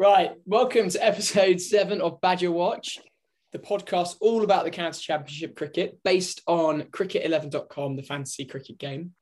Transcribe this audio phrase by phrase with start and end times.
[0.00, 3.00] Right, welcome to episode seven of Badger Watch,
[3.52, 9.12] the podcast all about the county championship cricket, based on cricket11.com, the fantasy cricket game.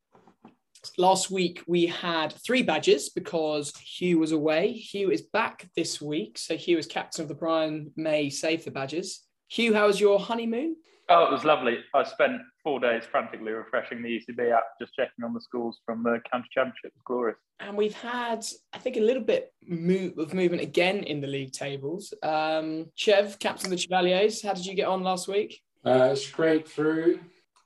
[0.96, 4.70] Last week we had three Badgers because Hugh was away.
[4.70, 8.70] Hugh is back this week, so Hugh is captain of the Brian May Save the
[8.70, 9.24] Badges.
[9.48, 10.76] Hugh, how was your honeymoon?
[11.08, 11.78] Oh, it was lovely.
[11.92, 16.02] I spent four days frantically refreshing the ECB app, just checking on the scores from
[16.02, 16.92] the county championship.
[16.94, 17.38] It glorious.
[17.60, 18.44] And we've had,
[18.74, 22.12] I think, a little bit move, of movement again in the league tables.
[22.22, 25.62] Um, Chev, captain of the Chevaliers, how did you get on last week?
[25.82, 27.20] Uh, scraped through,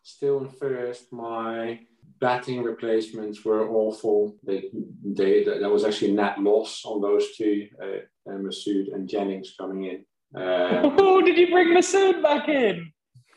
[0.04, 1.12] still in first.
[1.12, 1.80] My
[2.20, 4.36] batting replacements were awful.
[4.44, 4.70] They,
[5.04, 9.54] they, there was actually a net loss on those two, uh, uh Masood and Jennings
[9.58, 10.04] coming in.
[10.34, 12.90] Um, oh, did you bring Masood back in?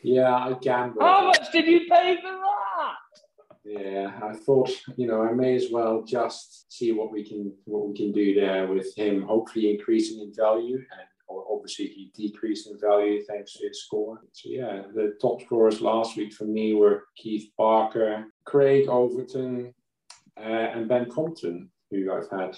[0.06, 1.02] Yeah, I gambled.
[1.02, 2.94] How much did you pay for that?
[3.64, 7.88] Yeah, I thought you know I may as well just see what we can what
[7.88, 9.22] we can do there with him.
[9.22, 14.20] Hopefully increasing in value, and obviously he decreased in value thanks to his score.
[14.32, 19.74] So yeah, the top scorers last week for me were Keith Barker, Craig Overton,
[20.38, 22.56] uh, and Ben Compton, who I've had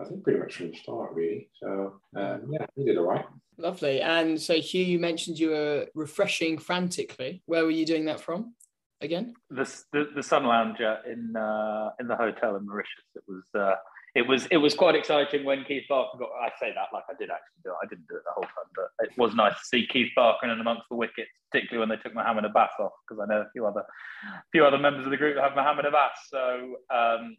[0.00, 1.50] I think pretty much from the start really.
[1.60, 3.26] So um, yeah, he did all right.
[3.58, 4.00] Lovely.
[4.00, 7.42] And so, Hugh, you mentioned you were refreshing frantically.
[7.46, 8.54] Where were you doing that from?
[9.00, 13.04] Again, the the, the Sun Lounger in uh, in the hotel in Mauritius.
[13.14, 13.74] It was uh,
[14.14, 16.30] it was it was quite exciting when Keith Barker got.
[16.40, 17.76] I say that like I did actually do it.
[17.80, 20.50] I didn't do it the whole time, but it was nice to see Keith Barker
[20.50, 23.50] in amongst the wickets, particularly when they took Mohammed Abbas off, because I know a
[23.52, 26.18] few other a few other members of the group have Mohammed Abbas.
[26.28, 27.36] So um,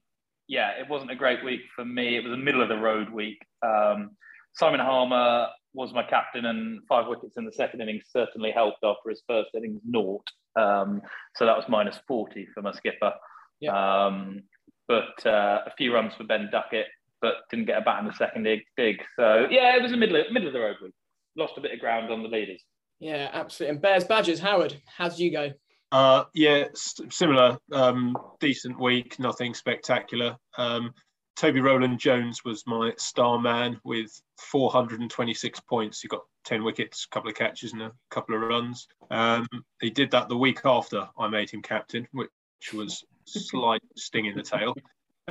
[0.48, 2.16] yeah, it wasn't a great week for me.
[2.16, 3.46] It was a middle of the road week.
[3.62, 4.12] Um,
[4.54, 9.10] Simon Harmer was my captain, and five wickets in the second innings certainly helped after
[9.10, 10.26] his first innings naught.
[10.56, 11.02] Um,
[11.36, 13.14] so that was minus 40 for my skipper.
[13.60, 14.06] Yeah.
[14.06, 14.44] Um,
[14.88, 16.88] but uh, a few runs for Ben Duckett,
[17.22, 19.02] but didn't get a bat in the second dig.
[19.16, 20.94] So yeah, it was a middle of, middle of the road week.
[21.36, 22.64] Lost a bit of ground on the leaders.
[23.00, 23.76] Yeah, absolutely.
[23.76, 25.52] And Bears Badgers, Howard, how did you go?
[25.92, 27.58] Uh, yeah, similar.
[27.72, 30.38] Um, decent week, nothing spectacular.
[30.58, 30.94] Um,
[31.40, 36.02] Toby Roland Jones was my star man with 426 points.
[36.02, 38.90] He got 10 wickets, a couple of catches, and a couple of runs.
[39.10, 39.48] Um,
[39.80, 42.30] he did that the week after I made him captain, which
[42.74, 44.76] was slight sting in the tail.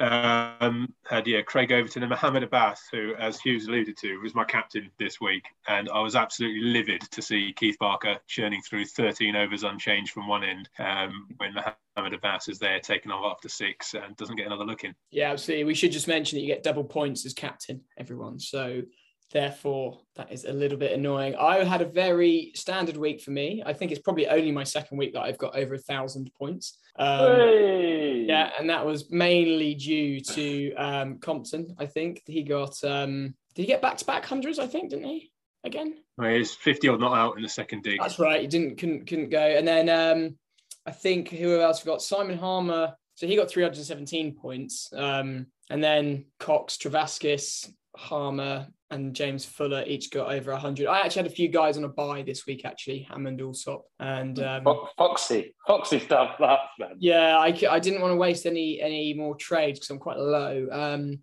[0.00, 4.44] Um, had yeah, Craig Overton and Mohamed Abbas, who, as Hugh's alluded to, was my
[4.44, 9.36] captain this week, and I was absolutely livid to see Keith Barker churning through 13
[9.36, 13.94] overs unchanged from one end um, when Mohamed Abbas is there taking off after six
[13.94, 14.94] and doesn't get another look in.
[15.10, 15.64] Yeah, absolutely.
[15.64, 18.38] We should just mention that you get double points as captain, everyone.
[18.38, 18.82] So
[19.30, 21.36] Therefore, that is a little bit annoying.
[21.36, 23.62] I had a very standard week for me.
[23.64, 26.78] I think it's probably only my second week that I've got over a thousand points.
[26.98, 28.24] Um, hey.
[28.26, 31.74] Yeah, and that was mainly due to um, Compton.
[31.78, 32.82] I think he got.
[32.82, 34.58] Um, did he get back to back hundreds?
[34.58, 35.30] I think didn't he?
[35.62, 35.96] Again.
[36.16, 38.00] Well, he's fifty odd not out in the second dig.
[38.00, 38.40] That's right.
[38.40, 39.40] He didn't couldn't couldn't go.
[39.40, 40.38] And then um,
[40.86, 42.94] I think who else we got Simon Harmer.
[43.14, 44.90] So he got 317 points.
[44.94, 50.86] Um, and then Cox, Trevaskis, Harmer, and James Fuller each got over 100.
[50.86, 54.38] I actually had a few guys on a buy this week, actually, Hammond, Alsop, and
[54.40, 54.64] um,
[54.96, 56.96] Foxy, Foxy stuff, that man.
[56.98, 60.68] Yeah, I, I didn't want to waste any any more trades because I'm quite low.
[60.70, 61.20] Um,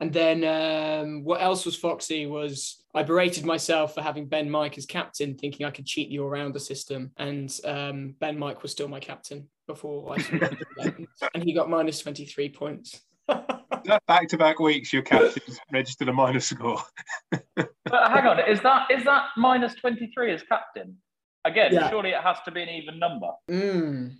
[0.00, 4.78] and then um, what else was Foxy was I berated myself for having Ben Mike
[4.78, 8.88] as captain, thinking I could cheat the all-rounder system, and um, Ben Mike was still
[8.88, 10.96] my captain before I
[11.34, 13.00] and he got minus 23 points.
[14.06, 16.80] back to back weeks, your captain's registered a minus score.
[17.56, 20.96] but hang on, is that is that minus twenty three as captain?
[21.44, 21.88] Again, yeah.
[21.88, 23.30] surely it has to be an even number.
[23.50, 24.16] Mm.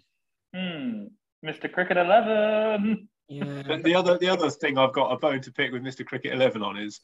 [0.55, 1.05] Hmm.
[1.45, 1.71] Mr.
[1.71, 3.09] Cricket Eleven.
[3.29, 3.79] Yeah.
[3.85, 6.05] the other the other thing I've got a bone to pick with Mr.
[6.05, 7.01] Cricket Eleven on is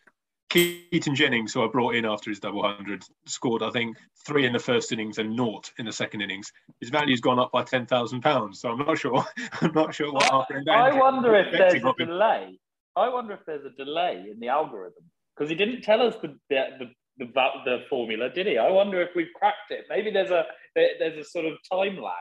[0.54, 4.52] Keaton Jennings, who I brought in after his double hundred, scored I think three in
[4.52, 6.52] the first innings and naught in the second innings.
[6.80, 9.24] His value's gone up by ten thousand pounds, so I'm not sure.
[9.60, 12.56] I'm not sure what Arthur and I wonder if there's a delay.
[12.94, 15.02] I wonder if there's a delay in the algorithm
[15.36, 16.86] because he didn't tell us the the, the
[17.18, 17.26] the
[17.64, 18.56] the formula, did he?
[18.56, 19.86] I wonder if we've cracked it.
[19.90, 20.44] Maybe there's a
[20.76, 22.14] there's a sort of time lag.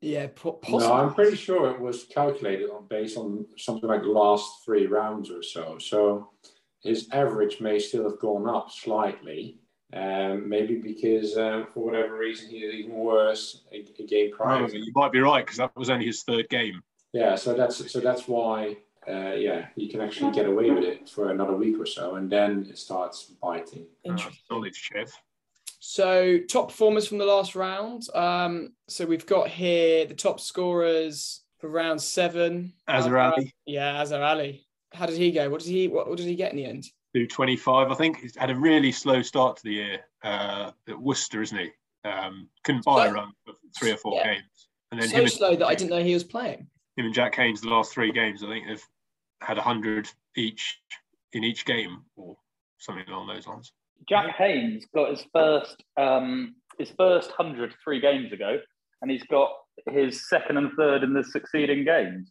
[0.00, 0.78] Yeah, possibly.
[0.78, 4.86] No, I'm pretty sure it was calculated on based on something like the last three
[4.86, 5.78] rounds or so.
[5.78, 6.30] So
[6.82, 9.58] his average may still have gone up slightly.
[9.94, 14.60] Um, maybe because um, for whatever reason he did even worse a, a game prior.
[14.60, 16.82] No, you might be right because that was only his third game.
[17.14, 18.76] Yeah, so that's so that's why
[19.08, 22.30] uh, yeah you can actually get away with it for another week or so, and
[22.30, 23.86] then it starts biting.
[24.04, 24.42] Interesting.
[24.50, 25.10] Knowledge, Chev.
[25.80, 28.14] So top performers from the last round.
[28.14, 32.74] Um, so we've got here the top scorers for round seven.
[32.86, 33.54] Azhar Ali.
[33.64, 34.67] Yeah, Azhar Ali
[34.98, 35.48] how did he go?
[35.48, 36.84] What did he what, what did he get in the end?
[37.14, 38.18] Do 25, I think.
[38.18, 41.70] He's had a really slow start to the year uh, at Worcester, isn't he?
[42.08, 44.34] Um, couldn't buy a run for three or four yeah.
[44.34, 44.68] games.
[44.90, 46.66] And then so slow that I didn't know he was playing.
[46.96, 48.84] Him and Jack Haynes, the last three games, I think they've
[49.40, 50.78] had 100 each
[51.32, 52.36] in each game or
[52.78, 53.72] something along those lines.
[54.08, 58.58] Jack Haynes got his first um, his first hundred three games ago,
[59.02, 59.50] and he's got
[59.90, 62.30] his second and third in the succeeding games.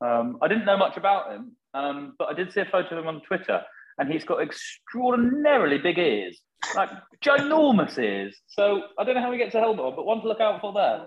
[0.00, 3.04] Um, I didn't know much about him, um, but I did see a photo of
[3.04, 3.62] him on Twitter,
[3.98, 6.40] and he's got extraordinarily big ears,
[6.74, 6.90] like
[7.24, 8.36] ginormous ears.
[8.46, 10.60] So I don't know how he gets a helmet on, but one to look out
[10.60, 11.06] for there.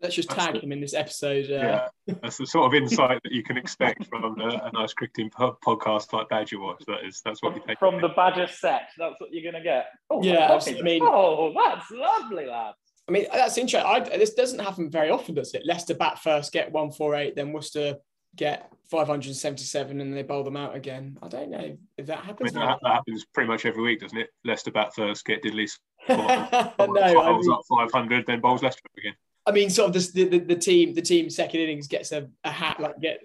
[0.00, 1.46] Let's just tag him in this episode.
[1.46, 1.88] Uh...
[2.06, 5.30] Yeah, that's the sort of insight that you can expect from a, a nice cricketing
[5.30, 6.84] podcast like Badger Watch.
[6.86, 8.90] That is, that's what you take from the Badger set.
[8.96, 9.86] That's what you're going to get.
[10.08, 12.76] Oh, yeah, I mean, oh, that's lovely, lads.
[13.08, 13.90] I mean, that's interesting.
[13.90, 15.62] I, this doesn't happen very often, does it?
[15.64, 17.96] Leicester bat first, get 148, then Worcester
[18.38, 21.18] get 577 and they bowl them out again.
[21.22, 22.56] I don't know if that happens.
[22.56, 24.30] I mean, that, that, happens pretty much every week, doesn't it?
[24.44, 25.68] Leicester bat first, get Diddley
[26.08, 29.14] no, I mean, up 500, then bowls Leicester again.
[29.46, 32.28] I mean, sort of this, the, the, the team, the team second innings gets a,
[32.44, 33.20] a hat, like get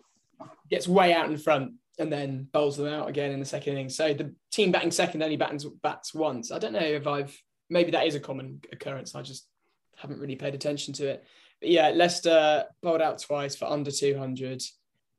[0.69, 3.95] gets way out in front and then bowls them out again in the second innings.
[3.95, 6.51] So the team batting second only bats, bats once.
[6.51, 7.37] I don't know if I've
[7.69, 9.15] maybe that is a common occurrence.
[9.15, 9.47] I just
[9.95, 11.23] haven't really paid attention to it.
[11.59, 14.63] But yeah, Leicester bowled out twice for under 200.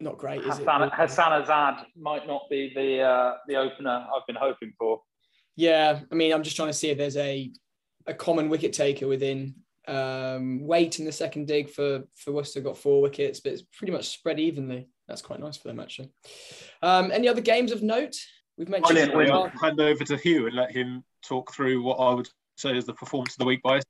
[0.01, 0.93] Not great, is Hassan, it?
[0.93, 5.01] Hassan Azad might not be the uh, the opener I've been hoping for.
[5.57, 7.53] Yeah, I mean, I'm just trying to see if there's a
[8.07, 9.55] a common wicket taker within
[9.87, 13.93] um, Waite in the second dig for for Worcester got four wickets, but it's pretty
[13.93, 14.89] much spread evenly.
[15.09, 16.11] That's quite nice for them actually.
[16.83, 18.17] Um, any other games of note?
[18.57, 18.99] We've mentioned.
[18.99, 22.85] I'll hand over to Hugh and let him talk through what I would say is
[22.85, 23.81] the performance of the week by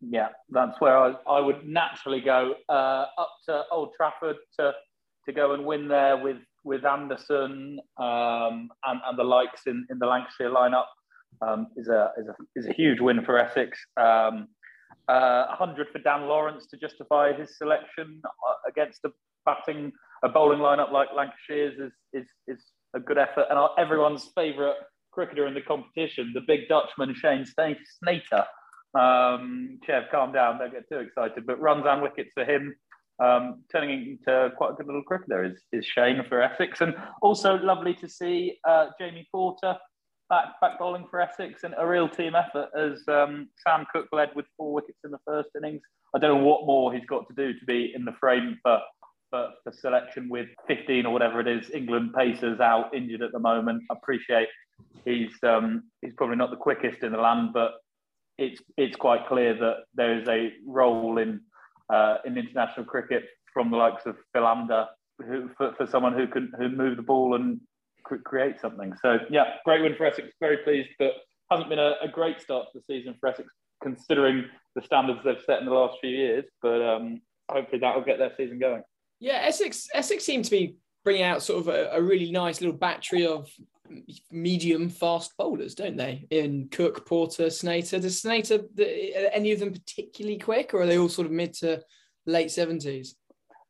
[0.00, 4.72] Yeah, that's where I, I would naturally go uh, up to Old Trafford to
[5.26, 9.98] to go and win there with with Anderson um, and, and the likes in, in
[9.98, 10.86] the Lancashire lineup
[11.42, 13.78] um, is a is a is a huge win for Essex.
[13.96, 14.48] Um,
[15.08, 19.10] uh, 100 for Dan Lawrence to justify his selection uh, against a
[19.44, 19.92] batting,
[20.22, 23.46] a bowling lineup like Lancashire's is, is, is a good effort.
[23.50, 24.76] And our, everyone's favourite
[25.12, 28.44] cricketer in the competition, the big Dutchman Shane Snater.
[28.94, 31.46] Um, Chev, calm down, don't get too excited.
[31.46, 32.74] But runs and wickets for him,
[33.22, 36.80] um, turning into quite a good little cricketer is, is Shane for Essex.
[36.80, 39.76] And also lovely to see uh, Jamie Porter
[40.30, 44.30] back back bowling for Essex and a real team effort as um, Sam Cook led
[44.34, 45.82] with four wickets in the first innings.
[46.14, 48.78] I don't know what more he's got to do to be in the frame for,
[49.30, 51.70] for, for selection with 15 or whatever it is.
[51.70, 53.82] England Pacers out injured at the moment.
[53.90, 54.48] I appreciate
[55.04, 57.72] he's um, he's probably not the quickest in the land, but
[58.38, 61.40] it's it's quite clear that there is a role in
[61.92, 64.86] uh, in international cricket from the likes of Philander
[65.18, 67.60] who, for, for someone who can who move the ball and
[68.24, 68.92] create something.
[69.00, 70.28] So yeah, great win for Essex.
[70.40, 71.12] Very pleased, but
[71.50, 73.48] hasn't been a, a, great start to the season for Essex
[73.82, 74.44] considering
[74.74, 76.44] the standards they've set in the last few years.
[76.62, 77.20] But um,
[77.50, 78.82] hopefully that will get their season going.
[79.20, 82.76] Yeah, Essex Essex seem to be bringing out sort of a, a really nice little
[82.76, 83.48] battery of
[84.30, 86.26] medium fast bowlers, don't they?
[86.30, 87.98] In Cook, Porter, Snater.
[87.98, 88.60] Does Snater
[89.32, 91.82] any of them particularly quick, or are they all sort of mid to
[92.26, 93.16] late seventies?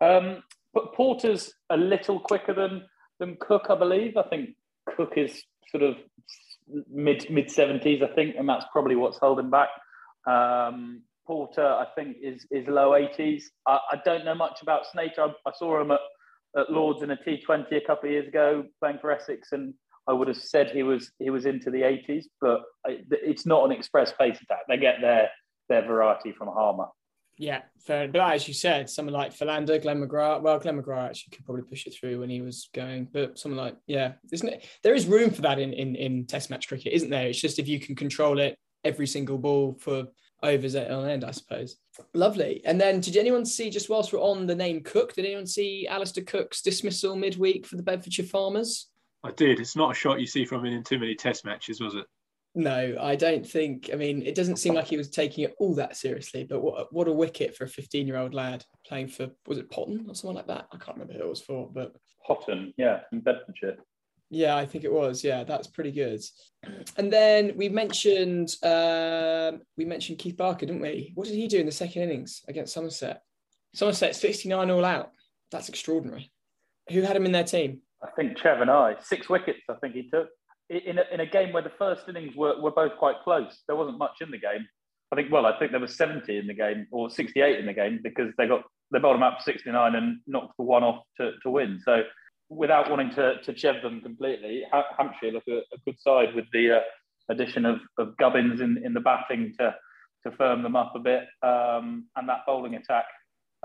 [0.00, 0.42] Um,
[0.72, 2.82] but Porter's a little quicker than
[3.18, 4.16] than Cook, I believe.
[4.16, 4.50] I think
[4.96, 5.96] Cook is sort of
[6.90, 9.68] mid mid seventies, I think, and that's probably what's holding back.
[10.26, 13.50] Um, Porter, I think, is is low eighties.
[13.66, 15.22] I, I, don't know much about Snater.
[15.22, 16.00] I, I, saw him at,
[16.56, 19.74] at Lords in a T Twenty a couple of years ago playing for Essex, and
[20.06, 23.72] I would have said he was he was into the eighties, but it's not an
[23.72, 24.60] express pace attack.
[24.68, 25.30] They get their
[25.68, 26.88] their variety from Harmer.
[27.36, 28.06] Yeah, fair.
[28.06, 30.42] But as you said, someone like Philander, Glenn McGrath.
[30.42, 33.08] Well, Glenn McGrath actually could probably push it through when he was going.
[33.12, 34.68] But someone like, yeah, isn't it?
[34.82, 37.28] There is room for that in in, in Test match cricket, isn't there?
[37.28, 40.06] It's just if you can control it every single ball for
[40.42, 41.76] overs at on end, I suppose.
[42.12, 42.60] Lovely.
[42.64, 45.14] And then, did anyone see just whilst we're on the name Cook?
[45.14, 48.90] Did anyone see Alastair Cook's dismissal midweek for the Bedfordshire Farmers?
[49.24, 49.58] I did.
[49.58, 52.04] It's not a shot you see from him in too many Test matches, was it?
[52.54, 53.90] No, I don't think.
[53.92, 56.44] I mean, it doesn't seem like he was taking it all that seriously.
[56.44, 59.70] But what what a wicket for a 15 year old lad playing for was it
[59.70, 60.68] Potton or someone like that?
[60.70, 61.96] I can't remember who it was for, but
[62.28, 63.78] Potton, yeah, in Bedfordshire.
[64.30, 65.24] Yeah, I think it was.
[65.24, 66.20] Yeah, that's pretty good.
[66.96, 71.12] And then we mentioned um, we mentioned Keith Barker, didn't we?
[71.14, 73.22] What did he do in the second innings against Somerset?
[73.74, 75.10] Somerset 69 all out.
[75.50, 76.30] That's extraordinary.
[76.90, 77.80] Who had him in their team?
[78.04, 78.96] I think Chev and I.
[79.00, 80.28] Six wickets, I think he took
[80.70, 83.62] in a, in a game where the first innings were, were both quite close.
[83.66, 84.66] There wasn't much in the game.
[85.12, 87.72] I think, well, I think there was 70 in the game or 68 in the
[87.72, 91.50] game because they got they bowled for 69 and knocked the one off to, to
[91.50, 91.80] win.
[91.84, 92.02] So
[92.48, 94.62] without wanting to, to chev them completely,
[94.96, 96.80] Hampshire look a, a good side with the uh,
[97.28, 99.74] addition of, of Gubbins in, in the batting to,
[100.24, 101.24] to firm them up a bit.
[101.42, 103.06] Um, and that bowling attack.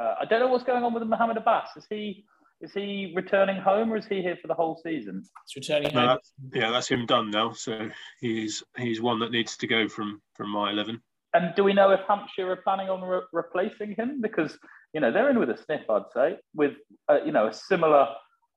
[0.02, 1.70] Uh, I don't know what's going on with Mohammed Abbas.
[1.76, 2.26] Is he
[2.62, 5.24] is he returning home or is he here for the whole season?
[5.48, 6.20] He's returning home.
[6.54, 7.54] yeah, that's him done now.
[7.54, 7.90] So
[8.20, 11.02] he's he's one that needs to go from from my eleven.
[11.34, 14.20] And do we know if Hampshire are planning on re- replacing him?
[14.22, 14.58] Because
[14.94, 16.74] you know they're in with a sniff, I'd say, with
[17.08, 18.08] uh, you know a similar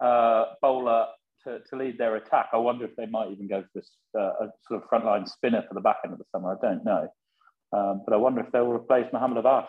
[0.01, 1.07] uh, bowler
[1.45, 2.49] to, to lead their attack.
[2.53, 5.65] I wonder if they might even go for this, uh, a sort of frontline spinner
[5.69, 6.53] for the back end of the summer.
[6.53, 7.09] I don't know,
[7.73, 9.67] um, but I wonder if they'll replace Mohamed Abbas.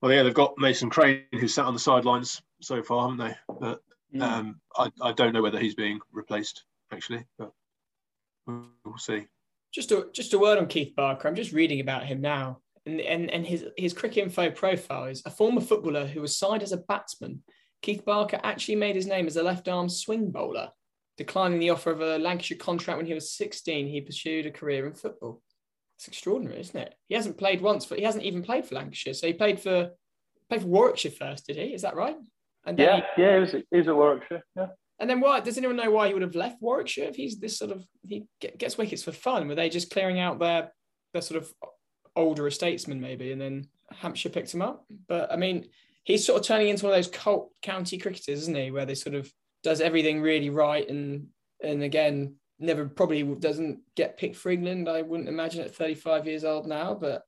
[0.00, 3.36] Well, yeah, they've got Mason Crane who sat on the sidelines so far, haven't they?
[3.60, 3.80] But
[4.14, 4.22] mm.
[4.22, 7.52] um, I, I don't know whether he's being replaced actually, but
[8.46, 9.26] we'll see.
[9.72, 11.28] Just a just a word on Keith Barker.
[11.28, 15.30] I'm just reading about him now, and and, and his his Cricinfo profile is a
[15.30, 17.42] former footballer who was signed as a batsman.
[17.80, 20.70] Keith Barker actually made his name as a left arm swing bowler.
[21.18, 24.86] Declining the offer of a Lancashire contract when he was 16, he pursued a career
[24.86, 25.42] in football.
[25.98, 26.94] It's extraordinary, isn't it?
[27.08, 29.14] He hasn't played once, but he hasn't even played for Lancashire.
[29.14, 29.90] So he played for
[30.48, 31.74] played for Warwickshire first, did he?
[31.74, 32.16] Is that right?
[32.64, 34.44] And yeah, he, yeah, he was, he was at Warwickshire.
[34.56, 34.66] Yeah.
[34.98, 37.58] And then why does anyone know why he would have left Warwickshire if he's this
[37.58, 39.48] sort of he gets wickets for fun?
[39.48, 40.72] Were they just clearing out their
[41.12, 41.52] their sort of
[42.14, 44.84] older statesmen maybe, and then Hampshire picked him up?
[45.08, 45.66] But I mean,
[46.04, 48.70] he's sort of turning into one of those cult county cricketers, isn't he?
[48.70, 49.32] Where they sort of
[49.64, 51.28] does everything really right and
[51.62, 54.88] and again never probably doesn't get picked for England.
[54.88, 57.22] I wouldn't imagine at 35 years old now, but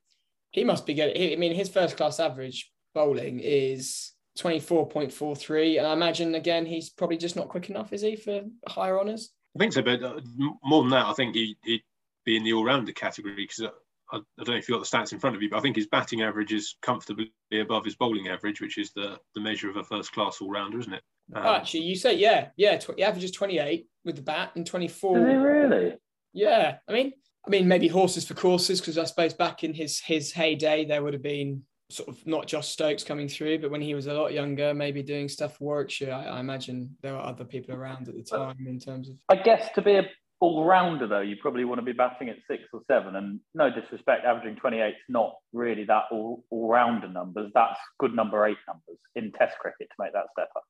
[0.53, 1.33] he must be getting.
[1.33, 5.79] I mean, his first class average bowling is 24.43.
[5.79, 9.33] And I imagine, again, he's probably just not quick enough, is he, for higher honours?
[9.57, 10.21] I think so, but uh,
[10.64, 11.81] more than that, I think he, would
[12.25, 13.71] be in the all rounder category because uh,
[14.12, 15.61] I, I, don't know if you've got the stats in front of you, but I
[15.61, 19.71] think his batting average is comfortably above his bowling average, which is the, the measure
[19.71, 21.03] of a first class all rounder, isn't it?
[21.35, 24.67] Um, actually, you say, yeah, yeah, tw- the average is 28 with the bat and
[24.67, 25.19] 24.
[25.19, 25.97] Is he really?
[26.33, 26.79] Yeah.
[26.88, 27.12] I mean,
[27.47, 31.03] I mean, maybe horses for courses, because I suppose back in his his heyday, there
[31.03, 34.14] would have been sort of not just Stokes coming through, but when he was a
[34.14, 38.09] lot younger, maybe doing stuff for Warwickshire, I, I imagine there were other people around
[38.09, 39.17] at the time in terms of.
[39.29, 40.05] I guess to be a
[40.41, 43.17] all rounder though, you probably want to be batting at six or seven.
[43.17, 47.50] And no disrespect, averaging 28 is not really that all all rounder numbers.
[47.55, 50.64] That's good number eight numbers in Test cricket to make that step up.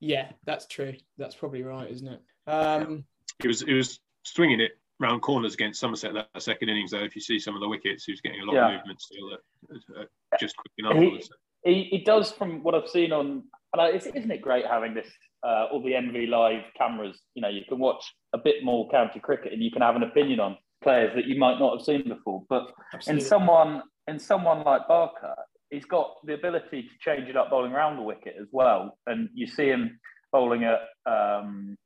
[0.00, 0.94] Yeah, that's true.
[1.18, 2.20] That's probably right, isn't it?
[2.46, 3.04] Um,
[3.40, 7.02] he was it was swinging it round corners against Somerset that second innings, though.
[7.02, 8.68] If you see some of the wickets, he's getting a lot yeah.
[8.68, 10.04] of movement still, uh, uh,
[10.38, 10.94] just quick enough.
[10.94, 11.22] He,
[11.64, 15.08] he, he, does, from what I've seen on, and isn't it great having this,
[15.42, 17.18] uh, all the NV Live cameras?
[17.34, 20.02] You know, you can watch a bit more county cricket and you can have an
[20.02, 22.44] opinion on players that you might not have seen before.
[22.48, 23.22] But Absolutely.
[23.22, 25.34] in someone, in someone like Barker,
[25.70, 28.98] he's got the ability to change it up bowling around the wicket as well.
[29.06, 29.98] And you see him
[30.32, 30.80] bowling at
[31.10, 31.76] um,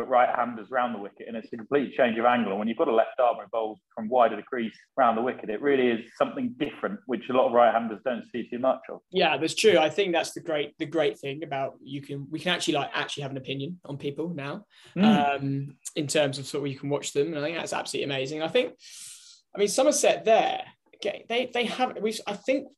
[0.00, 2.52] right-handers round the wicket, and it's a complete change of angle.
[2.52, 5.22] And when you've got a left arm bowls from wide of the crease round the
[5.22, 8.80] wicket, it really is something different, which a lot of right-handers don't see too much
[8.88, 9.00] of.
[9.10, 9.76] Yeah, that's true.
[9.78, 12.90] I think that's the great the great thing about you can we can actually like
[12.94, 14.64] actually have an opinion on people now,
[14.96, 15.36] mm.
[15.36, 18.12] um, in terms of sort of you can watch them, and I think that's absolutely
[18.12, 18.42] amazing.
[18.42, 18.74] I think,
[19.54, 20.62] I mean, Somerset there,
[20.96, 22.68] okay, they they have we I think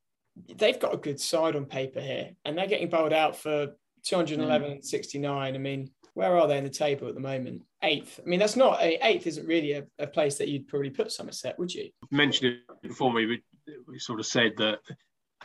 [0.57, 3.69] they've got a good side on paper here, and they're getting bowled out for
[4.05, 4.85] 211 mm.
[4.85, 5.55] 69.
[5.55, 7.63] I mean, where are they in the table at the moment?
[7.83, 8.21] Eighth.
[8.25, 9.27] I mean, that's not a eighth.
[9.27, 11.91] Isn't really a, a place that you'd probably put Somerset, would you?
[12.11, 13.13] mentioned it before.
[13.13, 13.43] We
[13.87, 14.79] we sort of said that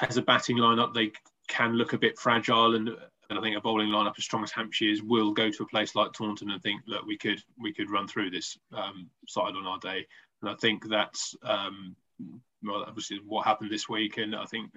[0.01, 1.11] as a batting lineup, they
[1.47, 2.89] can look a bit fragile, and,
[3.29, 5.95] and I think a bowling lineup as strong as Hampshire's will go to a place
[5.95, 9.65] like Taunton and think, look, we could we could run through this um, side on
[9.65, 10.05] our day.
[10.41, 11.95] And I think that's um,
[12.63, 14.71] well, obviously what happened this week, and I think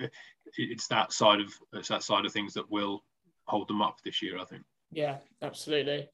[0.56, 3.04] it's that side of it's that side of things that will
[3.44, 4.38] hold them up this year.
[4.38, 4.62] I think.
[4.92, 6.08] Yeah, absolutely.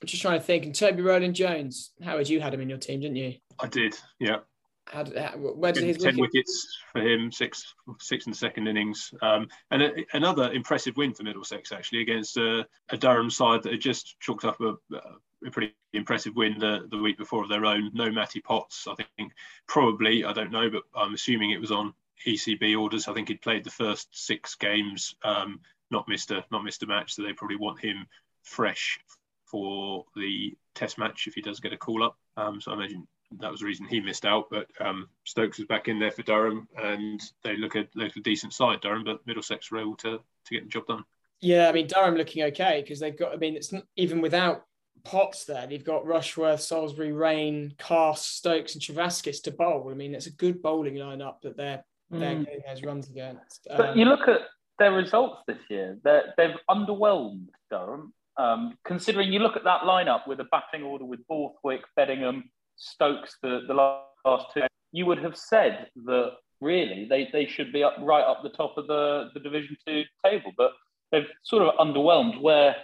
[0.00, 0.64] I'm just trying to think.
[0.64, 3.34] And Toby Roland Jones, Howard, you had him in your team, didn't you?
[3.58, 3.94] I did.
[4.18, 4.38] Yeah.
[4.86, 6.32] How did, how, where did his ten wicket?
[6.34, 11.14] wickets for him, six six in the second innings, um, and a, another impressive win
[11.14, 15.50] for Middlesex actually against a, a Durham side that had just chalked up a, a,
[15.52, 17.90] pretty impressive win the, the week before of their own.
[17.94, 19.32] No Matty Potts, I think
[19.68, 21.94] probably I don't know, but I'm assuming it was on
[22.26, 23.06] ECB orders.
[23.06, 25.60] I think he'd played the first six games um,
[25.90, 28.06] not missed a not missed a match, so they probably want him
[28.42, 28.98] fresh
[29.46, 32.16] for the test match if he does get a call up.
[32.36, 33.06] Um, so I imagine
[33.38, 34.48] that was the reason he missed out.
[34.50, 38.20] But um, Stokes was back in there for Durham, and they look a look a
[38.20, 41.04] decent side Durham, but Middlesex were able to to get the job done.
[41.40, 43.32] Yeah, I mean Durham looking okay because they've got.
[43.32, 44.64] I mean, it's not, even without
[45.04, 45.66] Potts there.
[45.66, 49.88] They've got Rushworth, Salisbury, Raine, Carse, Stokes, and Trevaskis to bowl.
[49.90, 52.44] I mean, it's a good bowling lineup that they're they're mm.
[52.44, 53.66] getting those runs against.
[53.70, 54.40] Um, but you look at
[54.80, 55.98] their results this year.
[56.02, 58.12] they they've underwhelmed Durham.
[58.36, 62.44] Um, considering you look at that lineup with a batting order with Borthwick, Bedingham,
[62.76, 66.30] Stokes, the, the last two, you would have said that
[66.62, 70.02] really they, they should be up right up the top of the, the Division Two
[70.24, 70.72] table, but
[71.12, 72.40] they've sort of underwhelmed.
[72.40, 72.74] Where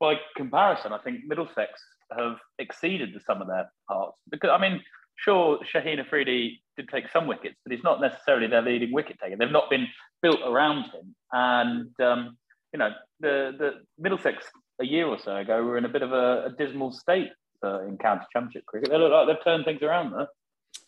[0.00, 1.82] by comparison, I think Middlesex
[2.16, 4.16] have exceeded the sum of their parts.
[4.30, 4.80] Because I mean,
[5.16, 9.36] sure, Shaheen Afridi did take some wickets, but he's not necessarily their leading wicket taker.
[9.36, 9.86] They've not been
[10.22, 12.36] built around him, and um,
[12.72, 14.44] you know the the Middlesex
[14.80, 17.30] a year or so ago were in a bit of a, a dismal state
[17.64, 18.90] uh, in county championship cricket.
[18.90, 20.28] They look like they've turned things around there.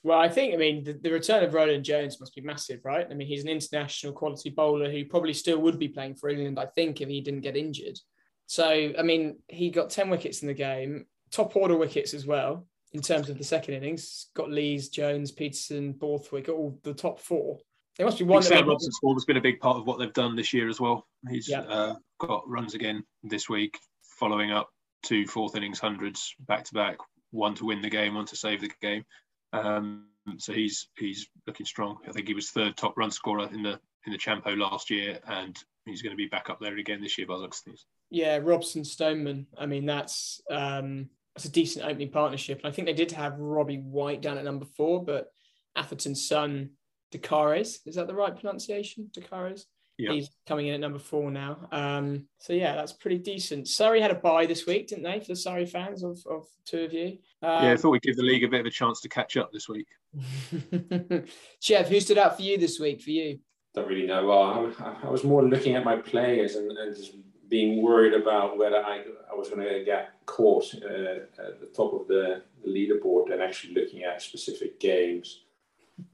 [0.03, 3.07] Well, I think, I mean, the, the, return of Roland Jones must be massive, right?
[3.11, 6.59] I mean, he's an international quality bowler who probably still would be playing for England,
[6.59, 7.99] I think, if he didn't get injured.
[8.47, 12.67] So, I mean, he got 10 wickets in the game, top order wickets as well,
[12.95, 14.29] in terms of the second innings.
[14.35, 17.59] Got Lees, Jones, Petersen, Borthwick, all the top four.
[17.99, 18.43] There must be one.
[18.43, 20.81] Sam Robson's form has been a big part of what they've done this year as
[20.81, 21.07] well.
[21.29, 21.61] He's yeah.
[21.61, 23.79] uh, got runs again this week,
[24.19, 24.69] following up
[25.05, 26.97] two fourth innings hundreds back to back,
[27.31, 29.05] one to win the game, one to save the game.
[29.53, 30.07] Um,
[30.39, 31.99] so he's he's looking strong.
[32.09, 35.21] I think he was third top run scorer in the in the Champo last year,
[35.29, 37.65] and he's going to be back up there again this year by the looks of
[37.67, 37.87] things.
[38.11, 39.47] Yeah, Robson Stoneman.
[39.57, 43.39] I mean, that's um, that's a decent opening partnership, and I think they did have
[43.39, 45.29] Robbie White down at number four, but
[45.77, 46.71] Atherton's son
[47.11, 49.11] De Caires is that the right pronunciation?
[49.13, 49.67] De Caires.
[49.99, 50.13] Yep.
[50.13, 51.69] He's coming in at number four now.
[51.71, 53.69] Um, so yeah, that's pretty decent.
[53.69, 55.21] Surrey had a bye this week, didn't they?
[55.21, 57.19] For the Surrey fans of, of two of you.
[57.43, 59.37] Um, yeah, I thought we'd give the league a bit of a chance to catch
[59.37, 59.87] up this week.
[61.61, 63.03] Chev, who stood out for you this week?
[63.03, 63.39] For you?
[63.75, 64.27] Don't really know.
[64.27, 67.15] Well, I, I was more looking at my players and, and just
[67.49, 71.93] being worried about whether I, I was going to get caught uh, at the top
[71.93, 75.43] of the, the leaderboard and actually looking at specific games.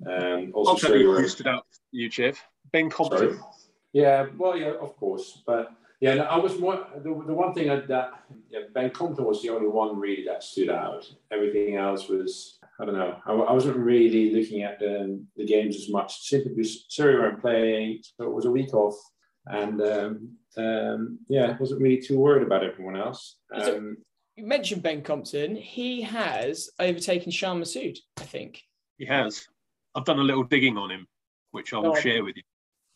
[0.07, 2.39] Um, also, I'll tell you who stood out you, Chev.
[2.73, 3.19] Ben Compton.
[3.19, 3.39] Sorry?
[3.93, 7.89] Yeah, well, yeah, of course, but yeah, I was more the, the one thing that,
[7.89, 8.13] that
[8.51, 11.11] yeah, Ben Compton was the only one really that stood out.
[11.31, 13.17] Everything else was I don't know.
[13.27, 17.41] I, I wasn't really looking at the, the games as much simply because Surrey weren't
[17.41, 18.97] playing, so it was a week off,
[19.47, 23.37] and um, um, yeah, wasn't really too worried about everyone else.
[23.53, 23.97] Um,
[24.37, 25.55] you mentioned Ben Compton.
[25.55, 28.63] He has overtaken Shan Masood, I think.
[28.99, 29.47] He has.
[29.95, 31.07] I've done a little digging on him,
[31.51, 32.01] which I will oh.
[32.01, 32.43] share with you.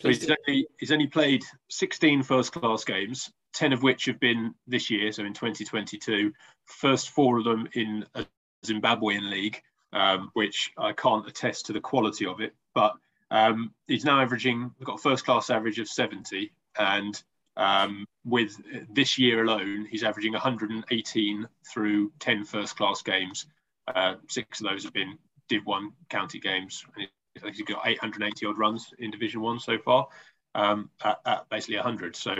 [0.01, 4.55] So he's only, he's only played 16 first class games, 10 of which have been
[4.67, 6.33] this year, so in 2022.
[6.67, 8.27] First four of them in a
[8.67, 9.61] Zimbabwean league,
[9.93, 12.55] um, which I can't attest to the quality of it.
[12.75, 12.95] But
[13.31, 16.53] um, he's now averaging, we've got a first class average of 70.
[16.79, 17.23] And
[17.57, 18.57] um, with
[18.91, 23.47] this year alone, he's averaging 118 through 10 first class games.
[23.87, 26.85] Uh, six of those have been Div 1 county games.
[26.97, 30.09] And he's got 880 odd runs in Division One so far,
[30.55, 32.17] um, at, at, basically 100.
[32.17, 32.35] So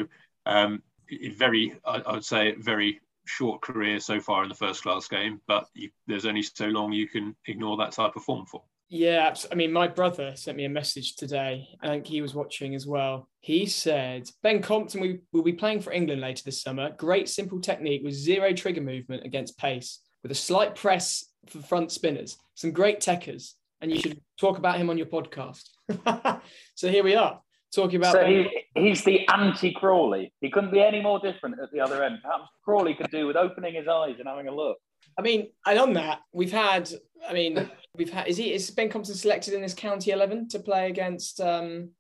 [0.47, 0.83] um,
[1.37, 5.41] very, I, I, would say, very short career so far in the first class game,
[5.47, 8.63] but you, there's only so long you can ignore that type of form for.
[8.95, 11.69] Yeah, I mean, my brother sent me a message today.
[11.83, 13.29] I think he was watching as well.
[13.41, 16.91] He said, Ben Compton we will be playing for England later this summer.
[16.97, 21.91] Great simple technique with zero trigger movement against pace, with a slight press for front
[21.91, 23.55] spinners, some great techers
[23.85, 25.69] and you should talk about him on your podcast.
[26.75, 27.39] so here we are
[27.75, 28.13] talking about.
[28.13, 30.33] So he, he's the anti Crawley.
[30.41, 32.19] He couldn't be any more different at the other end.
[32.23, 34.79] Perhaps Crawley could do with opening his eyes and having a look.
[35.19, 36.91] I mean, and on that, we've had.
[37.29, 38.29] I mean, we've had.
[38.29, 38.53] Is he?
[38.53, 41.41] Is Ben Compton selected in this county eleven to play against?
[41.41, 41.91] Um,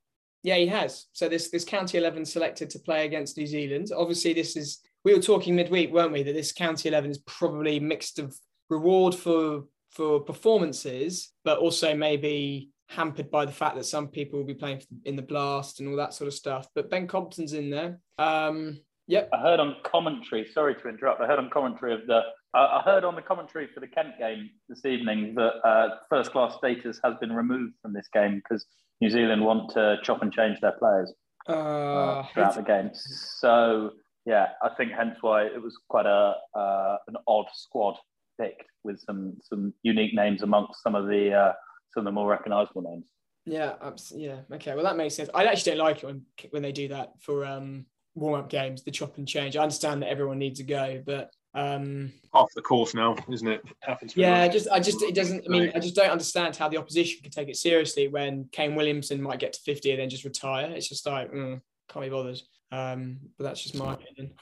[0.42, 1.06] yeah, he has.
[1.12, 3.90] So this this county eleven selected to play against New Zealand.
[3.96, 4.80] Obviously, this is.
[5.04, 6.22] We were talking midweek, weren't we?
[6.22, 8.34] That this county eleven is probably mixed of
[8.70, 14.46] reward for for performances, but also maybe hampered by the fact that some people will
[14.46, 16.68] be playing in the blast and all that sort of stuff.
[16.74, 17.98] But Ben Compton's in there.
[18.18, 19.30] Um, yep.
[19.32, 20.46] I heard on commentary.
[20.52, 21.20] Sorry to interrupt.
[21.20, 22.22] I heard on commentary of the.
[22.54, 26.54] I heard on the commentary for the Kent game this evening that uh, first class
[26.56, 28.64] status has been removed from this game because
[29.00, 31.12] New Zealand want to chop and change their players
[31.48, 32.90] uh, uh throughout the game.
[32.94, 33.90] So
[34.24, 37.96] yeah, I think hence why it was quite a uh, an odd squad
[38.40, 41.52] picked with some some unique names amongst some of the uh,
[41.92, 43.04] some of the more recognisable names.
[43.46, 43.74] Yeah,
[44.14, 44.40] yeah.
[44.52, 45.28] Okay, well that makes sense.
[45.34, 48.84] I actually don't like it when when they do that for um, warm up games,
[48.84, 49.56] the chop and change.
[49.56, 53.62] I understand that everyone needs to go, but um, half the course now, isn't it?
[53.80, 54.16] Happens.
[54.16, 55.44] Yeah, just I just it doesn't.
[55.46, 58.74] I mean, I just don't understand how the opposition can take it seriously when Kane
[58.74, 60.70] Williamson might get to fifty and then just retire.
[60.70, 62.40] It's just like mm, can't be bothered.
[62.72, 64.32] Um, but that's just my opinion.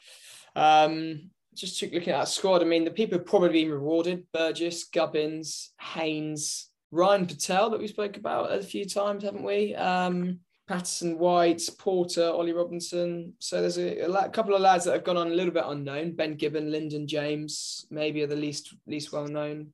[0.57, 4.85] Um, just looking at that squad, I mean, the people have probably been rewarded Burgess,
[4.85, 9.75] Gubbins, Haynes, Ryan Patel, that we spoke about a few times, haven't we?
[9.75, 13.35] Um, Patterson White, Porter, Ollie Robinson.
[13.41, 16.13] So there's a, a, couple of lads that have gone on a little bit unknown.
[16.13, 19.73] Ben Gibbon, Lyndon James, maybe are the least least well known.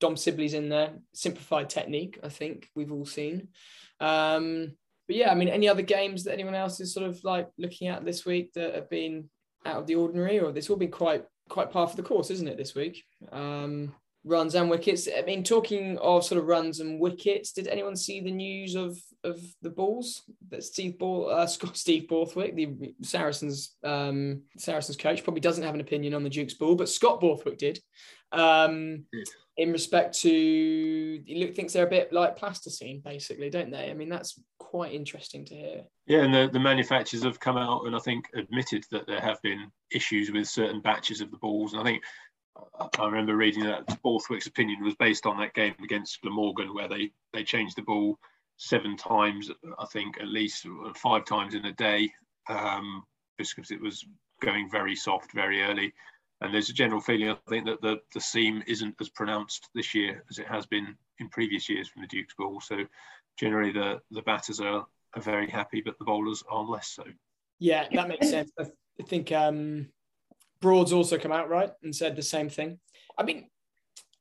[0.00, 0.94] Dom Sibley's in there.
[1.12, 3.48] Simplified technique, I think we've all seen.
[4.00, 4.72] Um,
[5.06, 7.88] but yeah, I mean, any other games that anyone else is sort of like looking
[7.88, 9.28] at this week that have been
[9.66, 12.48] out of the ordinary, or it's all been quite quite par for the course, isn't
[12.48, 13.04] it, this week?
[13.30, 15.08] Um, runs and wickets.
[15.16, 18.98] I mean, talking of sort of runs and wickets, did anyone see the news of
[19.22, 25.40] of the balls that Steve Ball, uh, Steve Borthwick, the Saracens um, Saracens coach, probably
[25.40, 27.78] doesn't have an opinion on the Duke's ball, but Scott Borthwick did.
[28.32, 29.04] Um,
[29.56, 33.90] in respect to, he thinks they're a bit like plasticine, basically, don't they?
[33.90, 35.82] I mean, that's quite interesting to hear.
[36.06, 39.42] Yeah, and the, the manufacturers have come out and I think admitted that there have
[39.42, 41.72] been issues with certain batches of the balls.
[41.72, 42.02] And I think
[42.98, 47.12] I remember reading that Borthwick's opinion was based on that game against Glamorgan, where they
[47.32, 48.18] they changed the ball
[48.56, 52.12] seven times, I think at least five times in a day,
[52.48, 53.04] um,
[53.38, 54.04] just because it was
[54.42, 55.94] going very soft very early.
[56.42, 59.94] And there's a general feeling, I think, that the, the seam isn't as pronounced this
[59.94, 62.60] year as it has been in previous years from the Duke's ball.
[62.60, 62.84] So
[63.38, 67.04] generally, the the batters are, are very happy, but the bowlers are less so.
[67.58, 68.50] Yeah, that makes sense.
[68.58, 69.88] I think um,
[70.60, 72.78] Broad's also come out right and said the same thing.
[73.18, 73.48] I mean,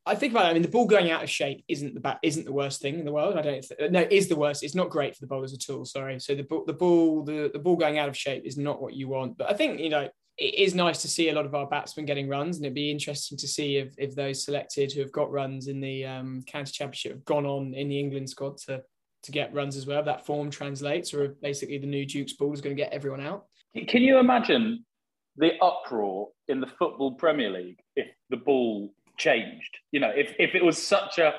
[0.05, 0.49] I think about it.
[0.49, 2.97] I mean, the ball going out of shape isn't the bat, isn't the worst thing
[2.97, 3.37] in the world.
[3.37, 3.61] I don't.
[3.61, 4.63] Th- no, is the worst.
[4.63, 5.85] It's not great for the bowlers at all.
[5.85, 6.19] Sorry.
[6.19, 8.93] So the ball, the ball the, the ball going out of shape is not what
[8.93, 9.37] you want.
[9.37, 12.05] But I think you know it is nice to see a lot of our batsmen
[12.05, 15.31] getting runs, and it'd be interesting to see if if those selected who have got
[15.31, 18.81] runs in the um, county championship have gone on in the England squad to
[19.23, 20.01] to get runs as well.
[20.01, 23.45] That form translates, or basically the new Duke's ball is going to get everyone out.
[23.87, 24.85] Can you imagine
[25.39, 29.77] the uproar in the football Premier League if the ball changed.
[29.91, 31.33] You know, if, if it was such a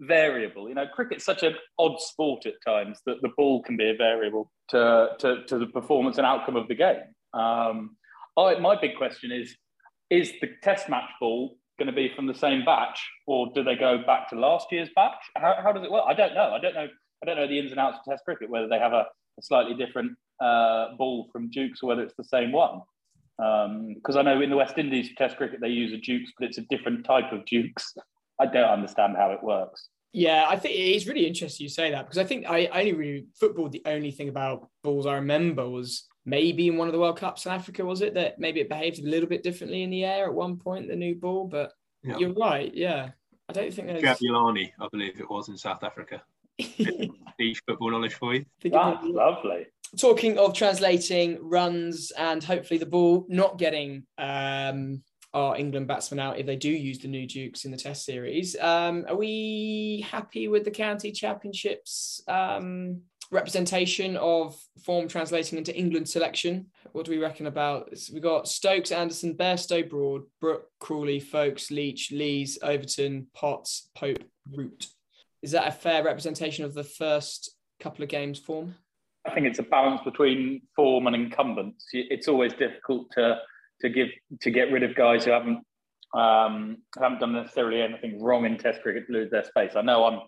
[0.00, 3.90] variable, you know, cricket's such an odd sport at times that the ball can be
[3.90, 7.02] a variable to, to, to the performance and outcome of the game.
[7.34, 7.96] Um,
[8.38, 9.54] I, my big question is,
[10.08, 13.76] is the test match ball going to be from the same batch or do they
[13.76, 15.16] go back to last year's batch?
[15.36, 16.04] How, how does it work?
[16.06, 16.54] I don't know.
[16.54, 16.88] I don't know.
[17.22, 19.06] I don't know the ins and outs of test cricket, whether they have a,
[19.38, 22.80] a slightly different uh, ball from Dukes or whether it's the same one
[23.42, 26.48] because um, I know in the West Indies Test cricket they use a Dukes, but
[26.48, 27.94] it's a different type of Dukes.
[28.40, 29.88] I don't understand how it works.
[30.12, 32.92] Yeah, I think it's really interesting you say that because I think I, I only
[32.92, 33.68] really football.
[33.68, 37.46] The only thing about balls I remember was maybe in one of the World Cups
[37.46, 40.26] in Africa was it that maybe it behaved a little bit differently in the air
[40.26, 41.46] at one point the new ball.
[41.46, 41.72] But
[42.04, 42.18] yeah.
[42.18, 42.72] you're right.
[42.72, 43.10] Yeah,
[43.48, 46.22] I don't think there's Jabulani, I believe it was in South Africa.
[46.58, 48.44] Niche football knowledge for you.
[48.62, 49.66] That's lovely
[49.98, 55.02] talking of translating runs and hopefully the ball not getting um,
[55.34, 58.56] our England batsmen out if they do use the new Dukes in the Test series.
[58.60, 66.08] Um, are we happy with the county championships um, representation of form translating into England
[66.08, 66.66] selection?
[66.92, 67.92] What do we reckon about?
[68.12, 74.86] We've got Stokes, Anderson, Bairstow, Broad, Brook, Crawley, Foakes, Leach, Lees, Overton, Potts, Pope, Root.
[75.40, 78.74] Is that a fair representation of the first couple of games form?
[79.26, 81.86] I think it's a balance between form and incumbents.
[81.92, 83.38] It's always difficult to
[83.80, 84.08] to give
[84.40, 85.64] to get rid of guys who haven't
[86.14, 89.72] um, haven't done necessarily anything wrong in Test cricket to lose their space.
[89.76, 90.20] I know I'm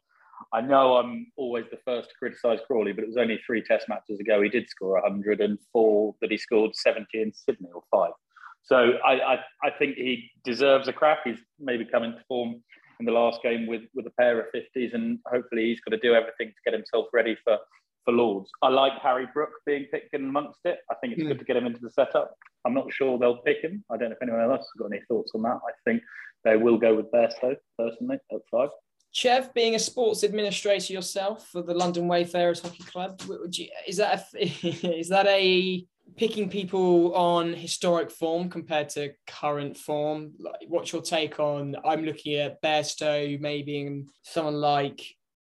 [0.52, 3.88] I know I'm always the first to criticise Crawley, but it was only three Test
[3.88, 8.12] matches ago he did score 104 that he scored 70 in Sydney or five.
[8.62, 11.18] So I, I, I think he deserves a crack.
[11.24, 12.62] He's maybe come into form
[12.98, 16.00] in the last game with with a pair of 50s, and hopefully he's got to
[16.00, 17.58] do everything to get himself ready for
[18.04, 18.50] for Lords.
[18.62, 20.78] I like Harry Brook being picked in amongst it.
[20.90, 21.28] I think it's mm.
[21.28, 22.34] good to get him into the setup.
[22.64, 23.84] I'm not sure they'll pick him.
[23.90, 25.58] I don't know if anyone else has got any thoughts on that.
[25.66, 26.02] I think
[26.44, 28.70] they will go with Bairstow personally at five.
[29.12, 33.20] Chev, being a sports administrator yourself for the London Wayfarers Hockey Club,
[33.86, 34.44] is that a,
[34.98, 35.86] is that a
[36.16, 40.32] picking people on historic form compared to current form?
[40.38, 41.76] Like, what's your take on?
[41.84, 45.00] I'm looking at Bairstow, maybe someone like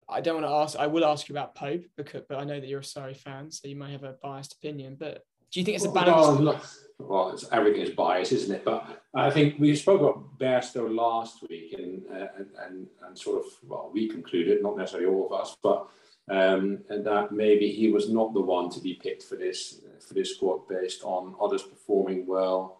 [0.10, 0.78] I don't want to ask.
[0.78, 3.52] I will ask you about Pope because, but I know that you're a Surrey fan,
[3.52, 4.98] so you may have a biased opinion.
[5.00, 6.40] But do you think it's a balance?
[6.40, 6.62] Well,
[7.00, 8.66] well it's, everything is biased, isn't it?
[8.66, 13.46] But I think we spoke about Bairstow last week, and, uh, and, and and sort
[13.46, 15.88] of well, we concluded, not necessarily all of us, but
[16.30, 20.14] um, and that maybe he was not the one to be picked for this for
[20.14, 22.80] this squad based on others performing well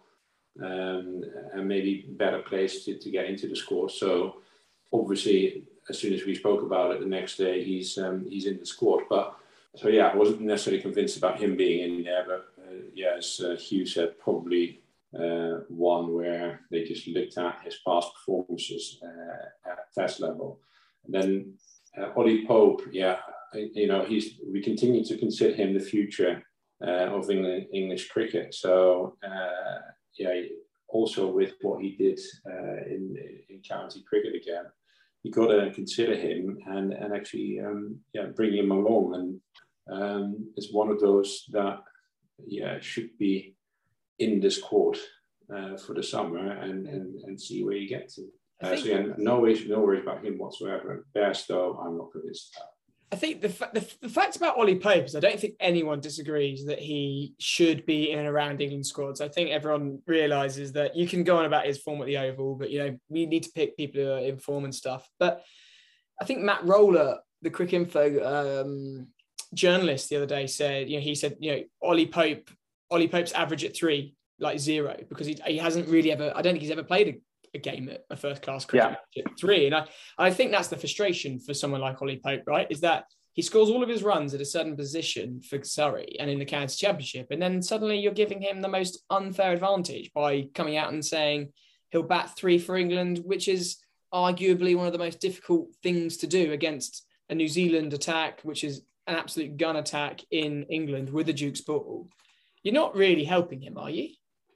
[0.62, 3.90] um, and maybe better placed to, to get into the squad.
[3.90, 4.36] So
[4.92, 8.58] obviously as soon as we spoke about it the next day, he's um, he's in
[8.58, 9.02] the squad.
[9.08, 9.36] But
[9.76, 12.24] so yeah, I wasn't necessarily convinced about him being in there.
[12.26, 14.80] But uh, yeah, as uh, Hugh said, probably
[15.18, 20.60] uh, one where they just looked at his past performances uh, at test level.
[21.04, 21.54] And then
[21.98, 23.18] uh, Ollie Pope, yeah,
[23.52, 26.42] you know, he's we continue to consider him the future
[26.84, 28.54] uh, of England, English cricket.
[28.54, 29.80] So uh,
[30.18, 30.40] yeah,
[30.88, 32.20] also with what he did
[32.86, 33.16] in
[33.48, 34.64] in county cricket again,
[35.24, 39.14] you got to consider him and and actually um, yeah bring him along.
[39.88, 41.78] And um, it's one of those that
[42.46, 43.56] yeah should be
[44.18, 44.98] in this court
[45.54, 48.22] uh, for the summer and, and and see where you get to.
[48.62, 51.06] Uh, so yeah, no worries, no worries about him whatsoever.
[51.16, 52.73] Bairstow, I'm not convinced about.
[53.12, 56.64] I think the, the, the fact about Ollie Pope is I don't think anyone disagrees
[56.66, 59.20] that he should be in and around England squads.
[59.20, 62.56] I think everyone realizes that you can go on about his form at the Oval,
[62.56, 65.08] but you know we need to pick people who are in form and stuff.
[65.20, 65.44] But
[66.20, 69.08] I think Matt Roller, the Cricinfo um,
[69.52, 72.50] journalist, the other day said, you know, he said, you know, Ollie Pope,
[72.90, 76.32] Ollie Pope's average at three, like zero, because he, he hasn't really ever.
[76.34, 77.14] I don't think he's ever played a
[77.54, 79.24] a game at a first class cricket yeah.
[79.38, 79.66] three.
[79.66, 79.86] And I,
[80.18, 82.66] I think that's the frustration for someone like Ollie Pope, right?
[82.70, 86.30] Is that he scores all of his runs at a certain position for Surrey and
[86.30, 87.28] in the county championship.
[87.30, 91.52] And then suddenly you're giving him the most unfair advantage by coming out and saying
[91.90, 93.78] he'll bat three for England, which is
[94.12, 98.62] arguably one of the most difficult things to do against a New Zealand attack, which
[98.62, 102.08] is an absolute gun attack in England with the Duke's ball.
[102.62, 104.10] You're not really helping him, are you?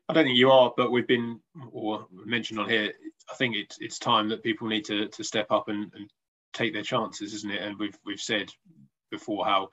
[0.09, 1.41] I don't think you are, but we've been
[1.71, 2.93] or mentioned on here.
[3.31, 6.11] I think it's it's time that people need to to step up and, and
[6.55, 7.63] take their chances, isn't it?
[7.63, 8.51] And we've we've said
[9.11, 9.69] before how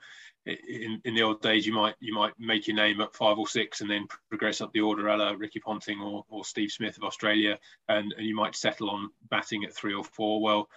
[0.46, 3.48] in, in the old days you might you might make your name at five or
[3.48, 6.96] six and then progress up the order a la Ricky Ponting or, or Steve Smith
[6.96, 10.40] of Australia and, and you might settle on batting at three or four.
[10.40, 10.68] Well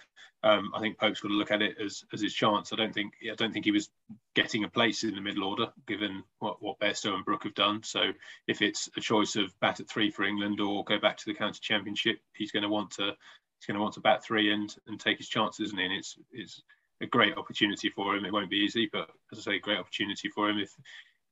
[0.42, 2.72] um, I think Pope's got to look at it as, as his chance.
[2.72, 3.90] I don't think I don't think he was
[4.34, 7.82] getting a place in the middle order given what, what Bairstow and Brook have done.
[7.82, 8.12] So
[8.46, 11.34] if it's a choice of bat at three for England or go back to the
[11.34, 13.14] county championship he's going to want to
[13.58, 15.84] he's going to want to bat three and and take his chances isn't he?
[15.84, 16.62] and it's it's
[17.00, 18.24] a great opportunity for him.
[18.24, 20.58] It won't be easy, but as I say, great opportunity for him.
[20.58, 20.70] If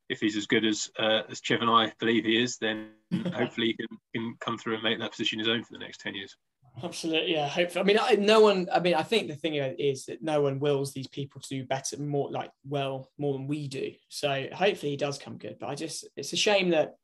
[0.09, 2.89] if he's as good as uh, as Chev and I believe he is, then
[3.33, 6.01] hopefully he can, can come through and make that position his own for the next
[6.01, 6.35] ten years.
[6.83, 7.47] Absolutely, yeah.
[7.47, 8.67] Hopefully, I mean, I, no one.
[8.71, 11.63] I mean, I think the thing is that no one wills these people to do
[11.65, 13.91] better, more like well, more than we do.
[14.07, 15.57] So hopefully he does come good.
[15.59, 16.95] But I just, it's a shame that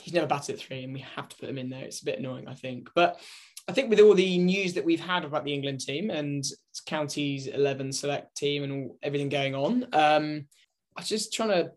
[0.00, 1.84] he's never batted at three, and we have to put him in there.
[1.84, 2.90] It's a bit annoying, I think.
[2.94, 3.20] But
[3.68, 6.44] I think with all the news that we've had about the England team and
[6.86, 10.46] counties 11 select team and all, everything going on, um,
[10.96, 11.72] I was just trying to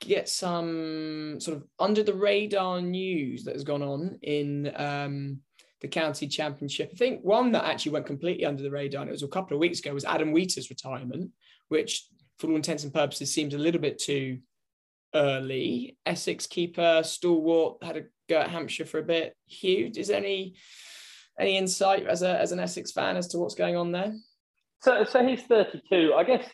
[0.00, 5.38] get some sort of under the radar news that has gone on in um,
[5.80, 6.90] the county championship.
[6.92, 9.56] I think one that actually went completely under the radar, and it was a couple
[9.56, 11.30] of weeks ago, was Adam Wheater's retirement,
[11.68, 12.06] which
[12.38, 14.38] for all intents and purposes seems a little bit too
[15.14, 15.96] early.
[16.06, 19.36] Essex keeper, stalwart, had a go at Hampshire for a bit.
[19.46, 20.54] Hugh, is there any
[21.40, 24.12] any insight as a as an Essex fan as to what's going on there?
[24.82, 26.14] So, so he's 32.
[26.16, 26.48] I guess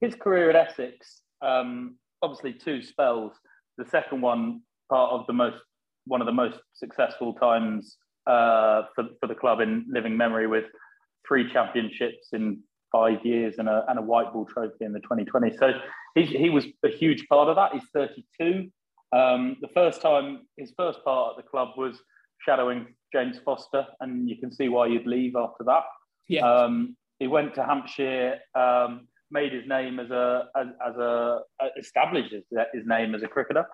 [0.00, 3.32] his career at Essex, um, obviously two spells.
[3.76, 5.58] The second one, part of the most
[6.06, 7.96] one of the most successful times
[8.26, 10.64] uh, for for the club in living memory, with
[11.26, 15.56] three championships in five years and a, and a white ball trophy in the 2020.
[15.58, 15.72] So
[16.14, 17.72] he, he was a huge part of that.
[17.72, 18.70] He's 32.
[19.12, 22.00] Um, the first time, his first part at the club was
[22.40, 25.84] shadowing James Foster, and you can see why you'd leave after that.
[26.28, 26.48] Yeah.
[26.48, 31.40] Um, he went to Hampshire, um, made his name as a as, as a
[31.78, 33.66] established his, his, name as a cricketer,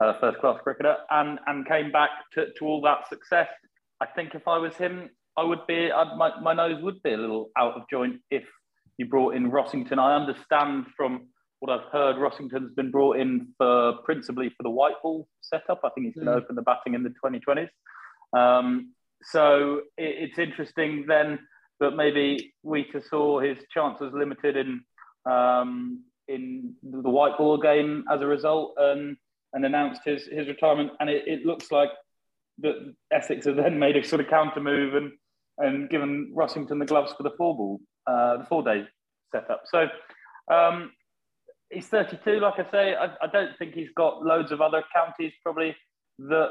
[0.00, 3.48] a first class cricketer, and and came back to, to all that success.
[4.00, 7.12] I think if I was him, I would be I'd, my my nose would be
[7.12, 8.44] a little out of joint if
[8.98, 9.98] you brought in Rossington.
[9.98, 11.28] I understand from
[11.60, 15.80] what I've heard, Rossington's been brought in for principally for the white ball setup.
[15.84, 16.42] I think he's going to mm.
[16.42, 17.68] open the batting in the 2020s.
[18.32, 18.92] Um,
[19.22, 21.38] so it, it's interesting then
[21.80, 24.82] that maybe Wheater saw his chances limited in
[25.30, 29.16] um, in the white ball game as a result, and
[29.52, 30.92] and announced his his retirement.
[31.00, 31.90] And it, it looks like
[32.58, 35.12] that Essex have then made a sort of counter move and
[35.58, 38.84] and given Rossington the gloves for the four ball, uh, the four day
[39.32, 39.62] setup.
[39.66, 39.86] So
[40.52, 40.92] um,
[41.70, 42.94] he's 32, like I say.
[42.94, 45.76] I, I, don't think he's got loads of other counties probably
[46.18, 46.50] that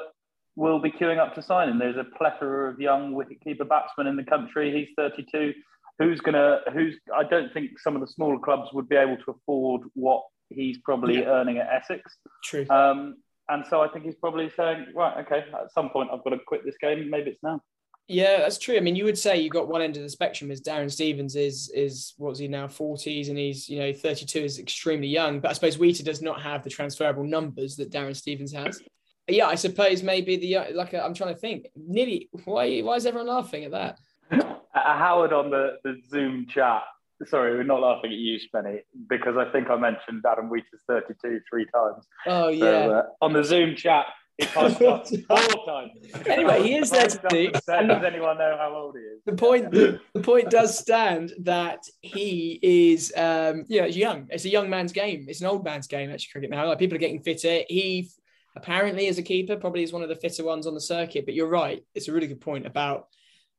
[0.56, 1.80] will be queuing up to sign him.
[1.80, 4.72] There's a plethora of young wicketkeeper batsmen in the country.
[4.72, 5.54] He's 32.
[6.00, 6.60] Who's gonna?
[6.74, 6.96] Who's?
[7.16, 10.78] I don't think some of the smaller clubs would be able to afford what he's
[10.80, 11.26] probably yeah.
[11.26, 12.18] earning at Essex.
[12.44, 12.66] True.
[12.70, 13.18] Um,
[13.50, 16.40] and so I think he's probably saying, right, okay, at some point I've got to
[16.48, 17.10] quit this game.
[17.10, 17.62] Maybe it's now.
[18.08, 18.76] Yeah, that's true.
[18.76, 21.36] I mean, you would say you've got one end of the spectrum is Darren Stevens
[21.36, 25.40] is is what's he now forties and he's you know thirty two is extremely young.
[25.40, 28.82] But I suppose Wheater does not have the transferable numbers that Darren Stevens has
[29.28, 31.68] yeah, I suppose maybe the like I'm trying to think.
[31.76, 34.00] Nearly, why why is everyone laughing at that?
[34.74, 36.84] Uh, Howard on the, the Zoom chat
[37.28, 38.80] sorry, we're not laughing at you, Spenny,
[39.10, 42.08] because I think I mentioned Adam Wheater's 32 three times.
[42.26, 42.86] Oh yeah.
[42.86, 44.06] So, uh, on the Zoom chat,
[44.38, 45.92] he typed up four times.
[46.26, 47.52] Anyway, he is there to do.
[47.52, 49.12] Does anyone know how old he is?
[49.26, 54.50] the point the, point does stand that he is um yeah it's young it's a
[54.50, 57.22] young man's game it's an old man's game actually cricket now like people are getting
[57.22, 58.10] fitter he
[58.56, 61.34] apparently as a keeper probably is one of the fitter ones on the circuit but
[61.34, 63.08] you're right it's a really good point about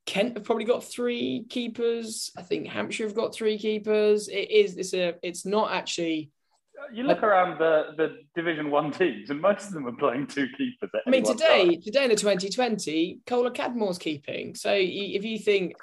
[0.04, 2.32] Kent have probably got three keepers.
[2.36, 4.28] I think Hampshire have got three keepers.
[4.28, 6.32] It is it's a it's not actually
[6.92, 10.48] You look around the, the Division One teams, and most of them are playing two
[10.58, 10.90] keepers.
[10.92, 11.82] At I mean, today, time.
[11.82, 14.56] today in the 2020, Kohler-Cadmore's keeping.
[14.56, 15.74] So if you think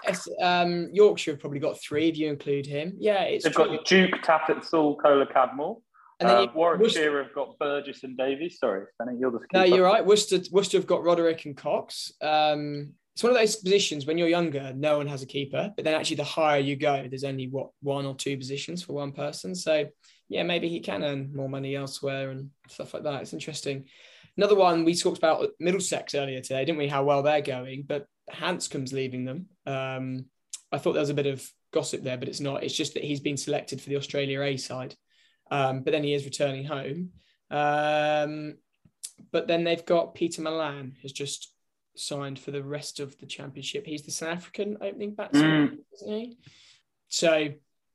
[0.42, 3.78] um, Yorkshire have probably got three, if you include him, yeah, it's they've true.
[3.78, 5.78] got Duke, Taffet, Saul, Kohler, Cadmore.
[6.20, 8.58] And then you, Warwickshire have got Burgess and Davies.
[8.60, 10.06] Sorry, Spenny, you're the no, you're right.
[10.06, 12.12] Worcester, Worcester have got Roderick and Cox.
[12.22, 15.84] Um, it's one of those positions when you're younger, no one has a keeper, but
[15.84, 19.12] then actually the higher you go, there's only what one or two positions for one
[19.12, 19.54] person.
[19.56, 19.88] So
[20.30, 23.22] yeah, maybe he can earn more money elsewhere and stuff like that.
[23.22, 23.86] It's interesting.
[24.38, 26.88] Another one we talked about Middlesex earlier today, didn't we?
[26.88, 29.48] How well they're going, but Handscomb's leaving them.
[29.66, 30.26] Um,
[30.72, 32.64] I thought there was a bit of gossip there, but it's not.
[32.64, 34.96] It's just that he's been selected for the Australia A side,
[35.52, 37.12] um, but then he is returning home.
[37.52, 38.56] Um,
[39.32, 41.54] but then they've got Pieter Malan, who's just
[41.96, 43.86] signed for the rest of the championship.
[43.86, 46.38] He's the South African opening batsman, isn't he?
[47.10, 47.50] So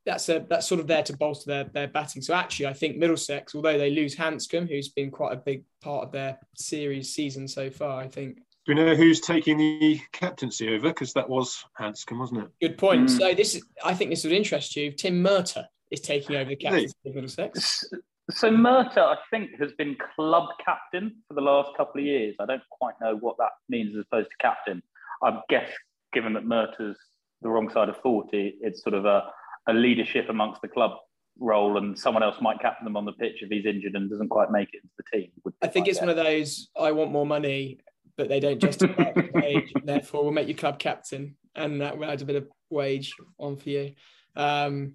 [0.04, 2.22] that's a that's sort of there to bolster their their batting.
[2.22, 6.04] So actually, I think Middlesex, although they lose Handscomb, who's been quite a big part
[6.04, 8.36] of their series season so far, I think
[8.66, 10.88] Do we know who's taking the captaincy over?
[10.88, 12.50] Because that was Handscomb, wasn't it?
[12.60, 13.08] good point.
[13.08, 13.18] Mm.
[13.18, 14.92] So this is I think this would interest you.
[14.92, 17.84] Tim Murtagh is taking over the captaincy of Middlesex.
[18.30, 22.34] So Murtagh, I think, has been club captain for the last couple of years.
[22.40, 24.82] I don't quite know what that means as opposed to captain.
[25.22, 25.70] I guess,
[26.12, 26.98] given that Murtagh's
[27.42, 29.24] the wrong side of 40, it's sort of a,
[29.68, 30.92] a leadership amongst the club
[31.38, 34.28] role, and someone else might captain them on the pitch if he's injured and doesn't
[34.28, 35.30] quite make it into the team.
[35.60, 37.80] I think it's one of those I want more money,
[38.16, 39.72] but they don't justify the wage.
[39.84, 43.56] Therefore, we'll make you club captain, and that will add a bit of wage on
[43.56, 43.94] for you.
[44.36, 44.94] Um,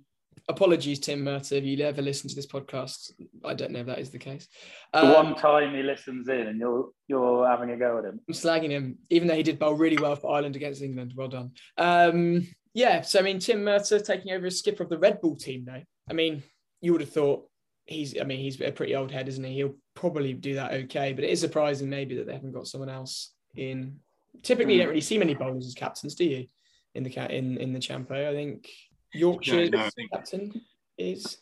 [0.49, 3.12] apologies, Tim Murtagh, if you ever listen to this podcast.
[3.45, 4.47] I don't know if that is the case.
[4.91, 8.19] The Um, one time he listens in and you're you're having a go at him.
[8.27, 11.13] I'm slagging him, even though he did bowl really well for Ireland against England.
[11.15, 11.51] Well done.
[11.77, 15.35] Um, yeah, so I mean, Tim Murtagh taking over as skipper of the Red Bull
[15.35, 15.83] team, though.
[16.09, 16.43] I mean,
[16.81, 17.47] you would have thought
[17.85, 19.55] he's, I mean, he's a pretty old head, isn't he?
[19.55, 22.89] He'll probably do that okay, but it is surprising maybe that they haven't got someone
[22.89, 23.99] else in.
[24.43, 26.45] Typically, you don't really see many bowlers as captains, do you?
[26.95, 28.67] In the cat in in the Champo, I think
[29.13, 30.62] Yorkshire's no, I think- captain
[30.98, 31.38] is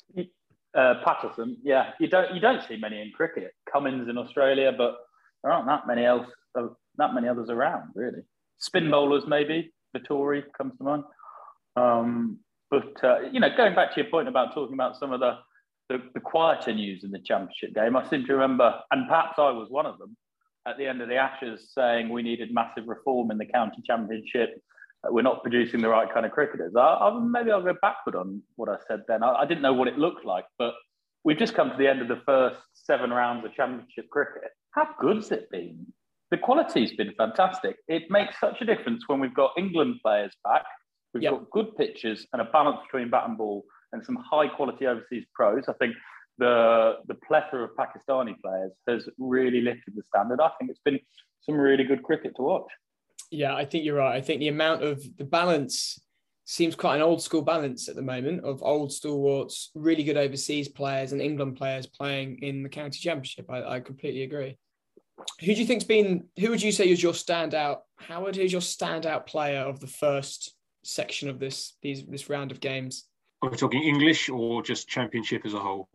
[0.76, 3.54] Uh, Patterson, yeah, you don't you don't see many in cricket.
[3.72, 4.98] Cummins in Australia, but
[5.42, 6.28] there aren't that many else
[6.58, 8.22] uh, that many others around really.
[8.60, 9.72] Spin bowlers maybe.
[9.96, 11.04] Vettori comes to mind.
[11.76, 15.20] Um, but uh, you know, going back to your point about talking about some of
[15.20, 15.38] the,
[15.90, 19.50] the the quieter news in the championship game, I seem to remember, and perhaps I
[19.52, 20.16] was one of them,
[20.68, 24.62] at the end of the Ashes saying we needed massive reform in the county championship.
[25.04, 26.74] We're not producing the right kind of cricketers.
[26.76, 29.24] I, I, maybe I'll go backward on what I said then.
[29.24, 30.74] I, I didn't know what it looked like, but
[31.24, 34.52] we've just come to the end of the first seven rounds of championship cricket.
[34.72, 35.86] How good's it been?
[36.32, 37.78] The quality's been fantastic.
[37.88, 40.64] It makes such a difference when we've got England players back.
[41.14, 41.32] We've Yep.
[41.32, 45.26] got good pitches and a balance between bat and ball and some high quality overseas
[45.34, 45.64] pros.
[45.70, 45.96] I think
[46.38, 50.40] the the plethora of Pakistani players has really lifted the standard.
[50.42, 51.00] I think it's been
[51.42, 52.68] some really good cricket to watch.
[53.32, 54.16] Yeah, I think you're right.
[54.16, 56.00] I think the amount of the balance
[56.46, 60.70] seems quite an old school balance at the moment of old stalwarts, really good overseas
[60.70, 63.50] players, and England players playing in the county championship.
[63.50, 64.58] I, I completely agree.
[65.42, 66.26] Who do you think's been?
[66.40, 67.80] Who would you say is your standout?
[67.98, 72.60] Howard, who's your standout player of the first section of this these this round of
[72.62, 73.06] games?
[73.42, 75.90] Are we talking English or just championship as a whole?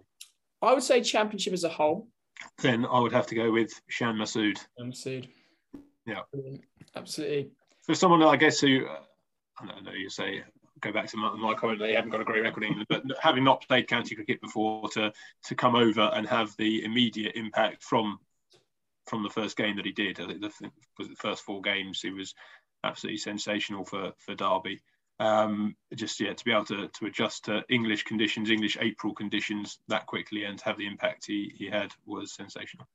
[0.61, 2.09] I would say championship as a whole.
[2.59, 4.59] Then I would have to go with Shan Masood.
[4.81, 5.29] Um, Sood.
[6.07, 6.21] Yeah.
[6.33, 6.61] Brilliant.
[6.95, 7.51] Absolutely.
[7.83, 9.01] For someone I guess who, uh,
[9.61, 10.43] I don't know, you say,
[10.81, 12.87] go back to my, my comment that he haven't got a great record in England,
[12.89, 15.13] but having not played county cricket before to
[15.45, 18.19] to come over and have the immediate impact from
[19.07, 22.01] from the first game that he did, I think the, was the first four games,
[22.01, 22.35] he was
[22.85, 24.81] absolutely sensational for for Derby.
[25.21, 29.79] Um, just yeah, to be able to, to adjust to English conditions, English April conditions
[29.87, 32.89] that quickly, and have the impact he, he had was sensational.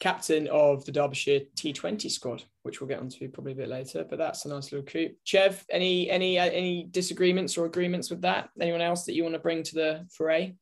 [0.00, 4.04] Captain of the Derbyshire T20 squad, which we'll get onto probably a bit later.
[4.08, 5.10] But that's a nice little coup.
[5.24, 8.50] Chev, any any uh, any disagreements or agreements with that?
[8.60, 10.54] Anyone else that you want to bring to the foray?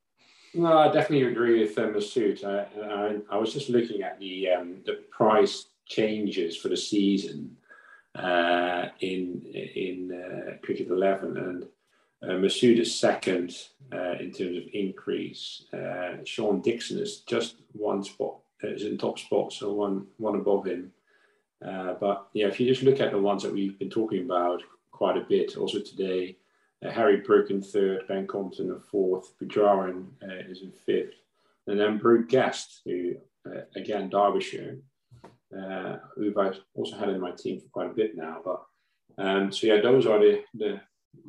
[0.53, 2.43] No, I definitely agree with um, Masood.
[2.43, 7.57] I, I, I was just looking at the um, the price changes for the season
[8.15, 11.67] uh, in in uh, Cricket 11, and
[12.23, 13.55] Uh, Masood is second
[13.93, 15.65] uh, in terms of increase.
[15.71, 20.35] Uh, Sean Dickson is just one spot, uh, is in top spot, so one one
[20.35, 20.91] above him.
[21.65, 24.61] Uh, but yeah, if you just look at the ones that we've been talking about
[24.91, 26.37] quite a bit, also today,
[26.85, 31.15] uh, Harry Brook in third, Ben Compton in fourth, Bujarin uh, is in fifth,
[31.67, 34.77] and then Brooke Guest, who uh, again Derbyshire,
[35.57, 38.41] uh, who I've also had in my team for quite a bit now.
[38.43, 38.63] But
[39.17, 40.81] um, so yeah, those are the the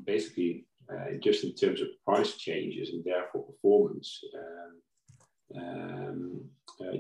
[0.05, 6.41] basically uh, just in terms of price changes and therefore performance, um, um,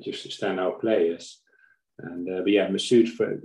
[0.03, 1.41] just standout players.
[2.01, 3.41] And uh, but yeah, Masood for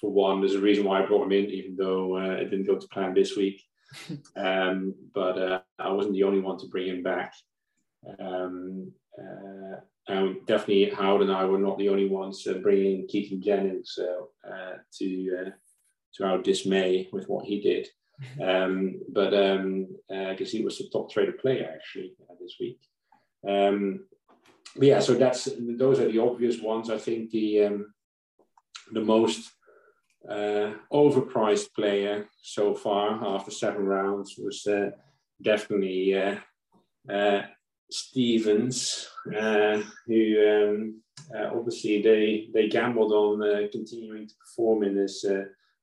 [0.00, 2.66] for one, there's a reason why I brought him in, even though uh, it didn't
[2.66, 3.62] go to plan this week.
[4.36, 7.34] um, but uh, I wasn't the only one to bring him back.
[8.18, 9.76] Um, uh,
[10.08, 14.76] and definitely Howard and I were not the only ones uh, bringing Keaton Jennings uh,
[14.98, 15.52] to
[16.14, 17.88] to our dismay with what he did.
[18.40, 22.78] Um, but um, I guess he was the top traded player actually this week.
[23.48, 24.04] Um,
[24.76, 26.90] but yeah, so that's those are the obvious ones.
[26.90, 27.94] I think the um,
[28.92, 29.50] the most
[30.28, 34.90] uh, overpriced player so far after seven rounds was uh,
[35.42, 36.36] definitely uh,
[37.10, 37.42] uh
[37.90, 41.02] Stevens, uh, who um,
[41.36, 45.24] uh, obviously they they gambled on continuing to perform in this.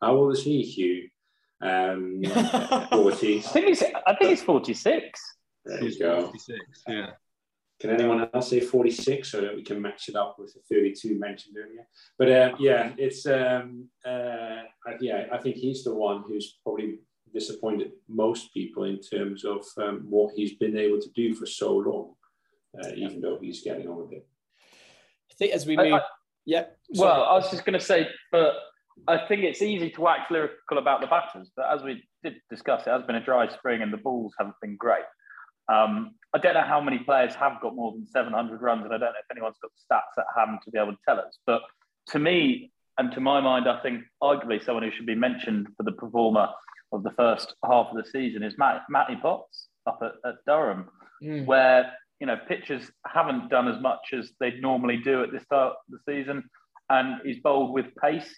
[0.02, 1.10] how old is he, Hugh?
[1.62, 3.46] Um, 40s.
[3.46, 5.20] I think he's I think he's 46.
[5.66, 6.22] There you go.
[6.22, 7.12] 46, yeah.
[7.80, 11.18] Can anyone else say 46 so that we can match it up with the 32
[11.18, 11.88] mentioned earlier?
[12.18, 14.64] But uh, yeah, it's um, uh,
[15.00, 17.00] yeah, I think he's the one who's probably
[17.34, 21.78] disappointed most people in terms of um, what he's been able to do for so
[21.78, 22.16] long,
[22.84, 24.28] uh, even though he's getting on a bit.
[25.32, 26.02] I think as we move, I, I,
[26.46, 26.66] yeah.
[26.94, 27.10] Sorry.
[27.10, 28.56] Well, I was just going to say, but
[29.08, 32.88] I think it's easy to wax lyrical about the batters, but as we did discuss,
[32.88, 35.06] it has been a dry spring and the balls haven't been great.
[35.72, 38.98] Um, I don't know how many players have got more than 700 runs, and I
[38.98, 41.38] don't know if anyone's got the stats at hand to be able to tell us.
[41.46, 41.62] But
[42.10, 45.84] to me, and to my mind, I think arguably someone who should be mentioned for
[45.84, 46.50] the performer
[46.92, 50.90] of the first half of the season is Matt, Matty Potts up at, at Durham,
[51.24, 51.46] mm.
[51.46, 55.74] where you know pitchers haven't done as much as they'd normally do at the start
[55.74, 56.44] of the season,
[56.90, 58.30] and he's bowled with pace,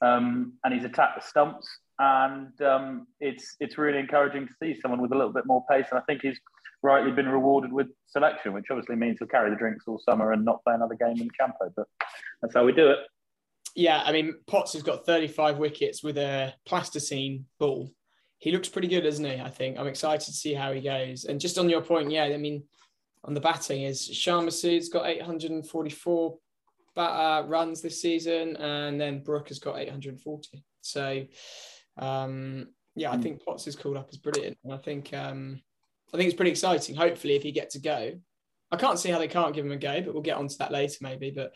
[0.00, 1.66] um, and he's attacked the stumps,
[1.98, 5.86] and um, it's it's really encouraging to see someone with a little bit more pace,
[5.90, 6.38] and I think he's
[6.82, 10.44] rightly been rewarded with selection, which obviously means he'll carry the drinks all summer and
[10.44, 11.72] not play another game in the Campo.
[11.74, 11.86] But
[12.40, 12.98] that's how we do it.
[13.74, 17.90] Yeah, I mean, Potts has got 35 wickets with a plasticine ball.
[18.38, 19.40] He looks pretty good, doesn't he?
[19.40, 21.24] I think I'm excited to see how he goes.
[21.24, 22.64] And just on your point, yeah, I mean,
[23.24, 26.38] on the batting is Shan Masood's got 844
[26.96, 30.62] uh, runs this season, and then Brook has got 840.
[30.80, 31.24] So,
[31.98, 33.22] um, yeah, I hmm.
[33.22, 34.58] think Potts is called up as brilliant.
[34.64, 35.62] And I think um,
[36.12, 36.94] I think it's pretty exciting.
[36.94, 38.12] Hopefully, if he gets to go,
[38.70, 40.72] I can't see how they can't give him a go, but we'll get onto that
[40.72, 41.30] later maybe.
[41.30, 41.52] But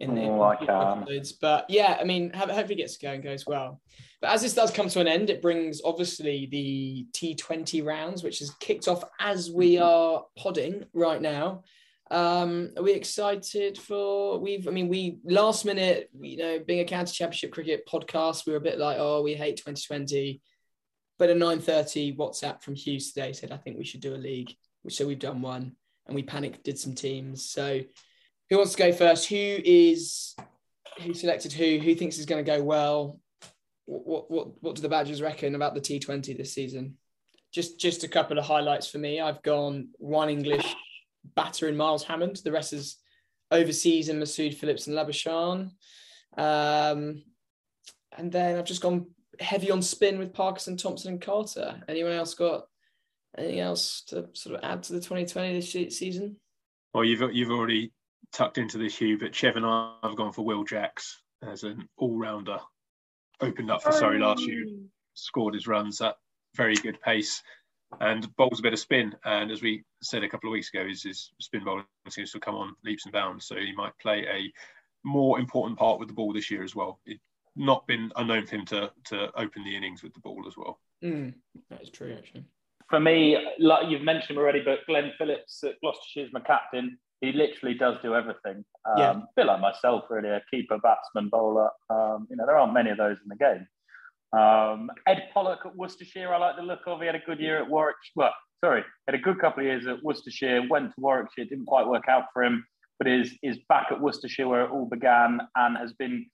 [0.00, 1.32] in the oh, episodes.
[1.32, 3.80] But yeah, I mean, hopefully he gets to go and goes well.
[4.20, 8.42] But as this does come to an end, it brings obviously the T20 rounds, which
[8.42, 9.84] is kicked off as we mm-hmm.
[9.84, 11.64] are podding right now.
[12.10, 16.84] Um, are we excited for we've I mean we last minute, you know, being a
[16.84, 20.40] county championship cricket podcast, we were a bit like, oh, we hate 2020.
[21.18, 24.54] But a 9:30 WhatsApp from Hughes today said, I think we should do a league.
[24.88, 27.50] So we've done one and we panicked, did some teams.
[27.50, 27.80] So
[28.48, 29.28] who wants to go first?
[29.28, 30.34] Who is
[31.00, 31.78] who selected who?
[31.78, 33.20] Who thinks is going to go well?
[33.86, 36.96] What what what do the Badgers reckon about the T20 this season?
[37.52, 39.20] Just just a couple of highlights for me.
[39.20, 40.74] I've gone one English
[41.34, 42.36] batter in Miles Hammond.
[42.36, 42.96] The rest is
[43.50, 45.70] overseas in Masood Phillips and Labuschagne.
[46.36, 47.22] Um,
[48.16, 49.06] and then I've just gone
[49.40, 51.82] heavy on spin with Parkinson, Thompson, and Carter.
[51.88, 52.66] Anyone else got
[53.36, 56.36] anything else to sort of add to the 2020 this season?
[56.94, 57.92] Well, you've you've already
[58.32, 61.88] tucked into this Hugh, but Chev and I have gone for Will Jacks as an
[61.96, 62.58] all-rounder.
[63.40, 64.66] Opened up for Surrey last year,
[65.14, 66.16] scored his runs at
[66.56, 67.40] very good pace,
[68.00, 69.14] and bowls a bit of spin.
[69.24, 72.40] And as we said a couple of weeks ago, his, his spin bowling seems to
[72.40, 73.46] come on leaps and bounds.
[73.46, 74.52] So he might play a
[75.04, 77.00] more important part with the ball this year as well.
[77.06, 77.20] It,
[77.58, 80.80] not been unknown for him to to open the innings with the ball as well.
[81.04, 81.34] Mm,
[81.70, 82.44] that is true, actually.
[82.90, 86.98] For me, like you've mentioned already, but Glenn Phillips at Gloucestershire is my captain.
[87.20, 88.64] He literally does do everything.
[88.84, 89.10] Um, yeah.
[89.10, 91.70] A bit like myself, really, a keeper, batsman, bowler.
[91.90, 93.66] Um, you know, there aren't many of those in the game.
[94.32, 97.00] Um, Ed Pollock at Worcestershire, I like the look of.
[97.00, 97.96] He had a good year at Warwick.
[98.14, 98.32] Well,
[98.64, 100.66] sorry, had a good couple of years at Worcestershire.
[100.68, 102.64] Went to Warwickshire, didn't quite work out for him,
[102.98, 106.26] but is is back at Worcestershire where it all began and has been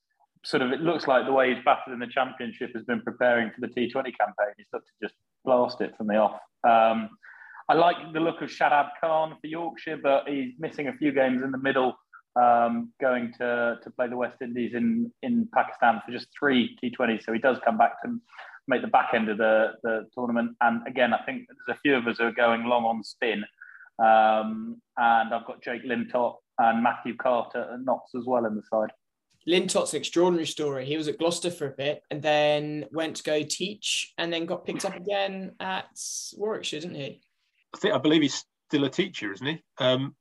[0.45, 3.51] sort of it looks like the way he's batted in the championship has been preparing
[3.51, 4.53] for the T20 campaign.
[4.57, 5.14] He's looked to just
[5.45, 6.38] blast it from the off.
[6.64, 7.11] Um,
[7.68, 11.42] I like the look of Shadab Khan for Yorkshire, but he's missing a few games
[11.42, 11.95] in the middle,
[12.36, 17.24] um, going to, to play the West Indies in, in Pakistan for just three T20s.
[17.24, 18.18] So he does come back to
[18.68, 20.57] make the back end of the, the tournament.
[20.61, 23.45] And again, I think there's a few of us who are going long on spin.
[23.99, 28.62] Um, and I've got Jake Lintott and Matthew Carter and Knox as well in the
[28.70, 28.90] side.
[29.47, 30.84] Lintott's an extraordinary story.
[30.84, 34.47] He was at Gloucester for a bit and then went to go teach and then
[34.47, 35.86] got picked up again at
[36.36, 37.20] Warwickshire, didn't he?
[37.74, 39.62] I think I believe he's still a teacher, isn't he?
[39.78, 40.14] Um,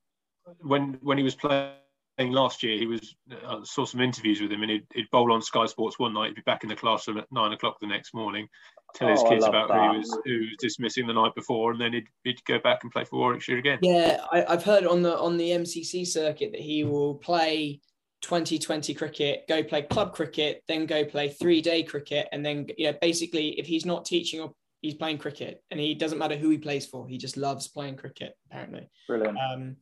[0.60, 1.74] when when he was playing
[2.20, 3.16] last year, he was
[3.48, 6.30] I saw some interviews with him, and he'd, he'd, bowl on Sky Sports one night.
[6.30, 8.48] He'd be back in the classroom at nine o'clock the next morning,
[8.96, 9.78] tell his oh, kids about that.
[9.78, 12.84] who he was who was dismissing the night before, and then he'd, he'd go back
[12.84, 13.80] and play for Warwickshire again.
[13.82, 17.80] Yeah, I, have heard on the on the MCC circuit that he will play
[18.24, 22.94] 2020 cricket, go play club cricket, then go play three day cricket, and then yeah,
[23.02, 26.58] basically if he's not teaching or he's playing cricket, and he doesn't matter who he
[26.58, 28.34] plays for, he just loves playing cricket.
[28.50, 29.38] Apparently, brilliant.
[29.38, 29.76] Um,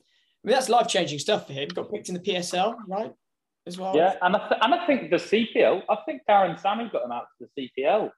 [0.43, 1.69] I mean that's life changing stuff for him.
[1.69, 3.13] Got picked in the PSL, right?
[3.67, 3.95] As well.
[3.95, 5.83] Yeah, and I, th- and I think the CPL.
[5.87, 8.09] I think Darren Sammy got him out to the CPL.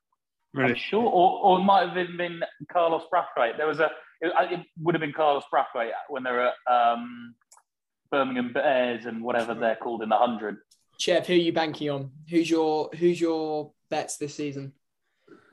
[0.54, 0.70] Really?
[0.70, 2.40] I'm sure, or, or it might have even been
[2.72, 3.58] Carlos Brathwaite.
[3.58, 3.90] There was a.
[4.22, 7.36] It, it, would have been Carlos Brathwaite when they were at um,
[8.14, 10.58] Birmingham Bears and whatever they're called in the hundred.
[11.00, 12.12] Chev, who are you banking on?
[12.30, 14.72] Who's your Who's your bets this season?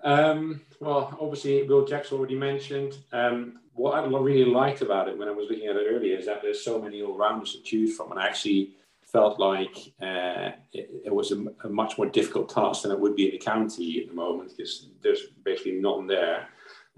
[0.05, 2.99] Um, well, obviously, Will Jack's already mentioned.
[3.13, 6.27] Um, what I really liked about it when I was looking at it earlier is
[6.27, 10.51] that there's so many all rounders to choose from, and I actually felt like uh,
[10.75, 13.39] it, it, was a, a, much more difficult task than it would be in the
[13.39, 16.47] county at the moment because there's basically none there.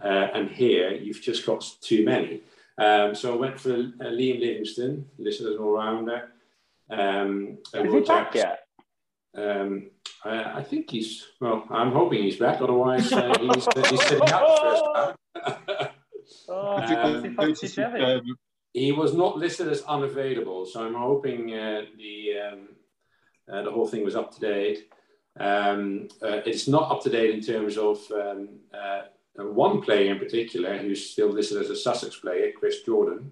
[0.03, 2.43] Uh, and here, you've just got too many.
[2.79, 6.29] Um, so I went for uh, Liam Livingstone, listed as an all-rounder.
[6.91, 8.61] Um, Is he back yet?
[9.37, 9.91] Um,
[10.25, 12.61] I, I, think he's, well, I'm hoping he's back.
[12.61, 15.89] Otherwise, uh, he's, he's sitting out the first time.
[16.49, 18.37] oh, um,
[18.73, 22.69] he was not listed as unavailable, so I'm hoping uh, the um,
[23.53, 24.89] uh, the whole thing was up to date.
[25.39, 29.03] Um, uh, it's not up to date in terms of um, uh,
[29.37, 33.31] one player in particular who's still listed as a Sussex player, Chris Jordan.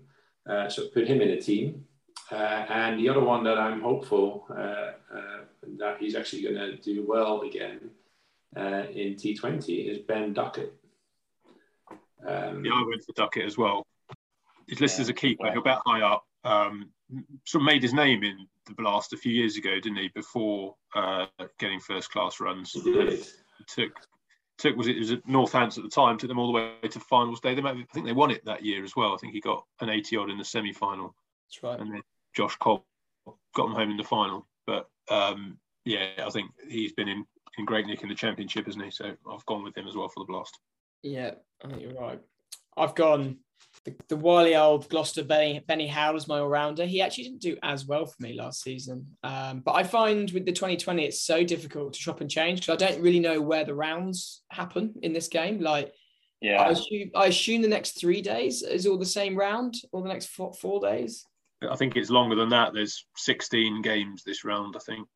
[0.48, 1.84] Uh, so put him in a team.
[2.30, 5.40] Uh, and the other one that I'm hopeful uh, uh,
[5.78, 7.90] that he's actually going to do well again
[8.56, 10.72] uh, in T20 is Ben Duckett.
[12.26, 13.84] Um, yeah, I went for Duckett as well.
[14.68, 15.50] He's listed yeah, as a keeper.
[15.52, 16.24] He'll bet high up.
[16.44, 16.90] Um,
[17.44, 20.10] sort of made his name in the blast a few years ago, didn't he?
[20.14, 20.76] Before
[21.58, 22.70] getting first class runs.
[22.70, 23.26] He did.
[23.66, 23.92] took
[24.60, 26.88] took was it, it was at Northants at the time, took them all the way
[26.88, 27.54] to finals day.
[27.54, 29.14] They might, I think they won it that year as well.
[29.14, 31.14] I think he got an 80 odd in the semi final.
[31.46, 31.80] That's right.
[31.80, 32.02] And then
[32.34, 32.82] Josh Cobb
[33.54, 34.46] got them home in the final.
[34.66, 37.24] But um, yeah, I think he's been in,
[37.58, 38.90] in great nick in the championship, hasn't he?
[38.90, 40.58] So I've gone with him as well for the blast.
[41.02, 41.32] Yeah,
[41.64, 42.20] I think you're right.
[42.76, 43.38] I've gone
[43.84, 46.84] the, the wily old Gloucester Benny, Benny Howell as my all rounder.
[46.84, 49.06] He actually didn't do as well for me last season.
[49.22, 52.82] Um, but I find with the 2020, it's so difficult to shop and change because
[52.82, 55.60] I don't really know where the rounds happen in this game.
[55.60, 55.92] Like,
[56.40, 60.02] yeah, I assume, I assume the next three days is all the same round or
[60.02, 61.24] the next four, four days.
[61.68, 62.72] I think it's longer than that.
[62.72, 65.06] There's 16 games this round, I think.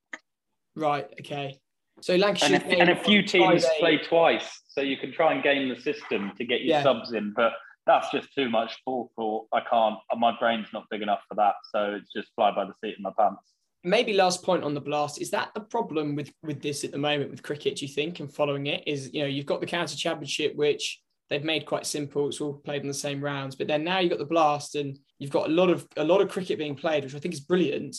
[0.77, 1.07] Right.
[1.21, 1.59] Okay.
[2.01, 3.81] So Lancashire and a, and a few teams Friday.
[3.81, 6.83] play twice, so you can try and game the system to get your yeah.
[6.83, 7.33] subs in.
[7.35, 7.53] But
[7.87, 9.47] that's just too much forethought.
[9.53, 9.97] I can't.
[10.17, 11.55] My brain's not big enough for that.
[11.73, 13.43] So it's just fly by the seat of my pants.
[13.85, 16.99] Maybe last point on the blast is that the problem with with this at the
[16.99, 17.77] moment with cricket?
[17.77, 21.01] Do you think and following it is you know you've got the county championship which
[21.31, 22.29] they've made quite simple.
[22.29, 24.99] It's all played in the same rounds, but then now you've got the blast and
[25.19, 27.41] you've got a lot of a lot of cricket being played, which I think is
[27.41, 27.97] brilliant.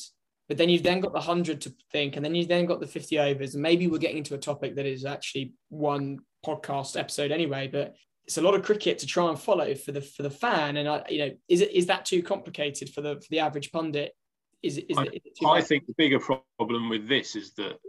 [0.48, 2.88] But then you've then got the hundred to think, and then you've then got the
[2.88, 7.32] fifty overs, and maybe we're getting into a topic that is actually one podcast episode
[7.32, 7.68] anyway.
[7.72, 10.78] But it's a lot of cricket to try and follow for the for the fan,
[10.78, 13.72] and I, you know, is it is that too complicated for the for the average
[13.72, 14.14] pundit?
[14.62, 14.86] Is it?
[14.90, 17.80] Is I, it, I think the bigger problem with this is that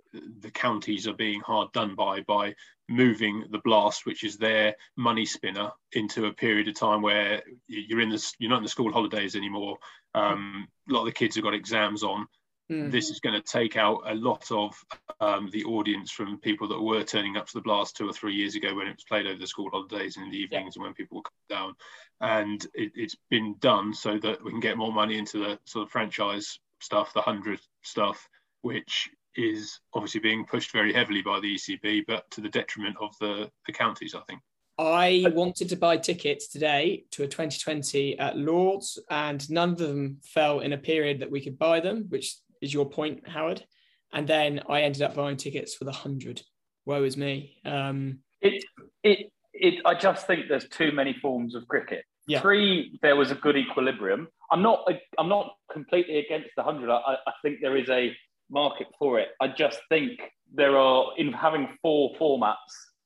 [0.41, 2.55] the counties are being hard done by by
[2.89, 8.01] moving the blast, which is their money spinner, into a period of time where you're
[8.01, 9.79] in the you're not in the school holidays anymore.
[10.15, 12.27] Um, a lot of the kids have got exams on.
[12.71, 12.91] Mm.
[12.91, 14.75] This is going to take out a lot of
[15.21, 18.35] um, the audience from people that were turning up to the blast two or three
[18.35, 20.81] years ago when it was played over the school holidays and in the evenings yeah.
[20.81, 21.75] and when people were come down.
[22.21, 25.87] And it, it's been done so that we can get more money into the sort
[25.87, 28.29] of franchise stuff, the hundred stuff,
[28.62, 33.14] which is obviously being pushed very heavily by the ECB, but to the detriment of
[33.21, 34.41] the, the counties, I think.
[34.79, 40.19] I wanted to buy tickets today to a 2020 at Lords, and none of them
[40.23, 42.37] fell in a period that we could buy them, which
[42.67, 43.64] is your point, Howard.
[44.12, 46.43] And then I ended up buying tickets for the hundred.
[46.85, 47.57] Woe is me.
[47.64, 48.64] Um, it
[49.03, 52.05] it it, I just think there's too many forms of cricket.
[52.29, 52.41] Yeah.
[52.41, 54.29] Three, there was a good equilibrium.
[54.53, 54.87] I'm not.
[55.19, 56.91] I'm not completely against the hundred.
[56.91, 58.14] I, I think there is a
[58.51, 59.29] market for it.
[59.41, 60.12] I just think
[60.53, 62.57] there are in having four formats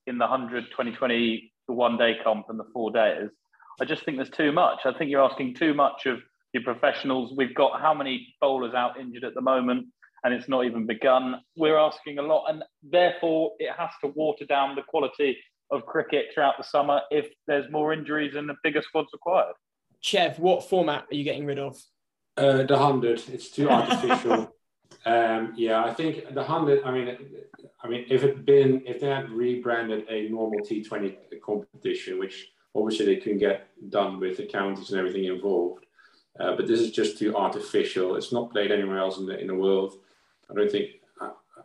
[0.06, 3.30] in the 100, 2020, the one day comp and the four days.
[3.80, 4.80] I just think there's too much.
[4.84, 6.18] I think you're asking too much of
[6.52, 7.32] your professionals.
[7.36, 9.86] We've got how many bowlers out injured at the moment,
[10.24, 11.40] and it's not even begun.
[11.56, 15.38] We're asking a lot, and therefore it has to water down the quality
[15.70, 19.54] of cricket throughout the summer if there's more injuries and a bigger squad's required.
[20.00, 21.76] Chev, what format are you getting rid of?
[22.36, 23.22] Uh, the hundred.
[23.28, 24.54] It's too artificial.
[25.06, 26.82] um, yeah, I think the hundred.
[26.84, 27.16] I mean,
[27.82, 32.48] I mean, if it been if they had rebranded a normal T Twenty competition, which
[32.74, 35.84] obviously they couldn't get done with the counties and everything involved,
[36.40, 38.16] uh, but this is just too artificial.
[38.16, 39.94] It's not played anywhere else in the in the world.
[40.50, 40.90] I don't think.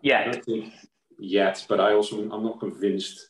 [0.02, 0.22] Yeah.
[0.22, 0.74] I don't think
[1.18, 3.28] yet, but I also I'm not convinced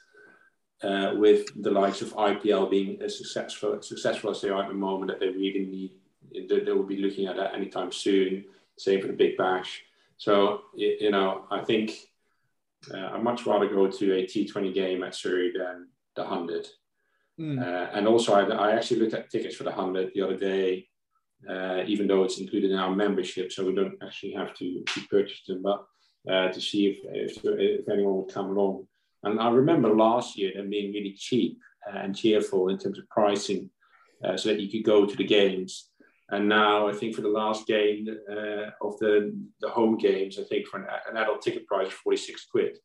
[0.84, 4.74] uh, with the likes of IPL being as successful successful as they are at the
[4.74, 5.92] moment that they really need
[6.34, 8.46] they, they will be looking at that anytime soon.
[8.78, 9.84] Same for the Big Bash.
[10.18, 11.94] So you know, I think
[12.94, 16.68] uh, I'd much rather go to a T20 game at Surrey than the hundred.
[17.40, 17.62] Mm.
[17.62, 20.88] Uh, and also, I, I, actually looked at tickets for the hundred the other day,
[21.50, 25.02] uh, even though it's included in our membership, so we don't actually have to, to
[25.10, 25.86] purchase them, but
[26.32, 28.88] uh, to see if, if, if anyone would come along.
[29.24, 31.60] And I remember last year them being really cheap
[31.92, 33.70] and cheerful in terms of pricing,
[34.24, 35.90] uh, so that you could go to the games.
[36.30, 40.44] And now I think for the last game uh, of the, the home games, I
[40.44, 42.80] think for an, an adult ticket price of 46 quid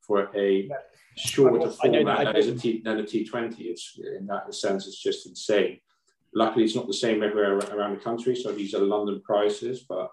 [0.00, 0.70] for a
[1.16, 3.56] shorter format that is a T, than a T20.
[3.58, 5.80] It's in that sense, it's just insane.
[6.34, 8.36] Luckily, it's not the same everywhere around the country.
[8.36, 10.10] So these are London prices, but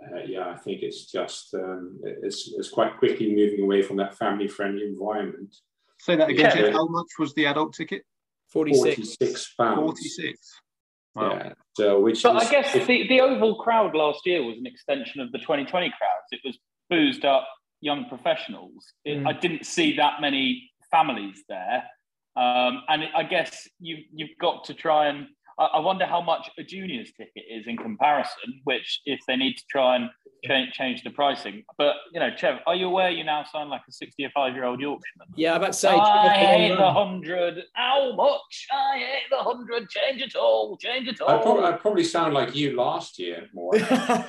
[0.00, 4.16] uh, yeah, I think it's just um, it's, it's quite quickly moving away from that
[4.16, 5.54] family-friendly environment.
[6.00, 6.56] Say that again.
[6.56, 6.70] Yeah.
[6.70, 8.02] How much was the adult ticket?
[8.52, 8.96] 46.
[8.96, 9.78] 46 pounds.
[9.78, 10.60] 46.
[11.14, 11.32] Wow.
[11.32, 11.52] Yeah.
[11.76, 15.20] So, which but is, I guess the, the Oval crowd last year was an extension
[15.20, 16.26] of the 2020 crowds.
[16.30, 17.48] It was boozed up
[17.80, 18.84] young professionals.
[19.04, 19.28] It, mm.
[19.28, 21.84] I didn't see that many families there.
[22.36, 25.26] Um, and I guess you, you've got to try and
[25.58, 29.64] I wonder how much a juniors ticket is in comparison, which if they need to
[29.68, 30.10] try and
[30.44, 31.64] change, change the pricing.
[31.76, 34.80] But, you know, Chev, are you aware you now sound like a 65 year old
[34.80, 35.28] Yorkshireman?
[35.36, 35.88] Yeah, I'm about to say.
[35.88, 37.62] I hate the 100.
[37.74, 38.66] How much?
[38.70, 39.88] I hate the 100.
[39.88, 40.76] Change it all.
[40.76, 41.30] Change it all.
[41.30, 43.74] I probably, I probably sound like you last year more.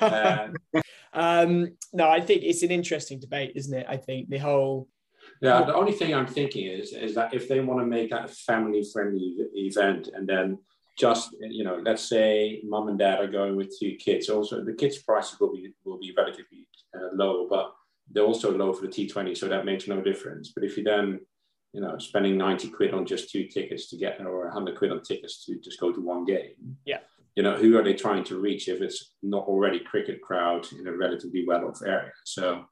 [0.02, 0.56] um,
[1.14, 3.86] um, no, I think it's an interesting debate, isn't it?
[3.88, 4.88] I think the whole
[5.42, 8.26] yeah, the only thing I'm thinking is is that if they want to make that
[8.26, 10.58] a family friendly event and then
[11.00, 14.30] just you know let's say mom and dad are going with two kids.
[14.30, 17.74] Also the kids prices will be will be relatively uh, low but
[18.12, 20.52] they're also low for the t20 so that makes no difference.
[20.54, 21.20] But if you then
[21.74, 25.02] you know spending 90 quid on just two tickets to get or 100 quid on
[25.02, 26.98] tickets to just go to one game yeah.
[27.36, 30.88] you know who are they trying to reach if it's not already cricket crowd in
[30.88, 32.12] a relatively well off area?
[32.26, 32.66] So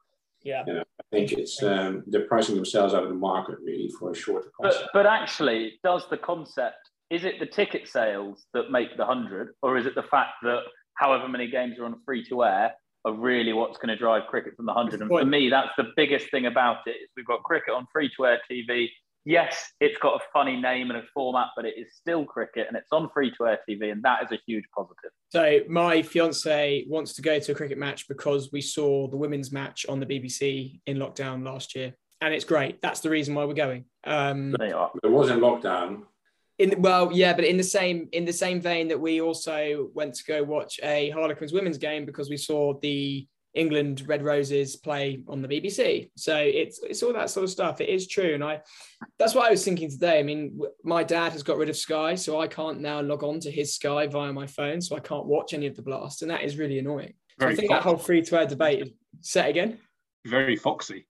[0.44, 0.64] yeah.
[0.66, 4.12] you know, i think it's um, they're pricing themselves out of the market really for
[4.12, 4.90] a shorter concept.
[4.94, 9.54] But, but actually does the concept is it the ticket sales that make the 100
[9.62, 10.62] or is it the fact that
[10.96, 12.74] however many games are on free to air
[13.06, 15.92] are really what's going to drive cricket from the 100 and for me that's the
[15.96, 18.88] biggest thing about it is we've got cricket on free to air tv
[19.24, 22.76] yes it's got a funny name and a format but it is still cricket and
[22.76, 25.12] it's on free to air tv and that is a huge positive.
[25.30, 29.52] So my fiance wants to go to a cricket match because we saw the women's
[29.52, 32.82] match on the bbc in lockdown last year and it's great.
[32.82, 33.86] That's the reason why we're going.
[34.04, 36.04] Um, it was in lockdown
[36.60, 40.14] in well yeah but in the same in the same vein that we also went
[40.16, 45.22] to go watch a harlequins women's game because we saw the england red roses play
[45.28, 47.82] on the bbc so it's it's all that sort of stuff.
[47.82, 48.34] It is true.
[48.34, 48.62] And i
[49.18, 50.20] that's what i was thinking today.
[50.20, 53.40] I mean my dad has got rid of sky so i can't now log on
[53.42, 56.32] to his sky via my phone so i can't watch any of the blast and
[56.32, 57.14] that is really annoying.
[57.40, 57.74] So i think foxy.
[57.74, 58.90] that whole free to air debate is
[59.22, 59.80] set again.
[60.26, 61.08] Very foxy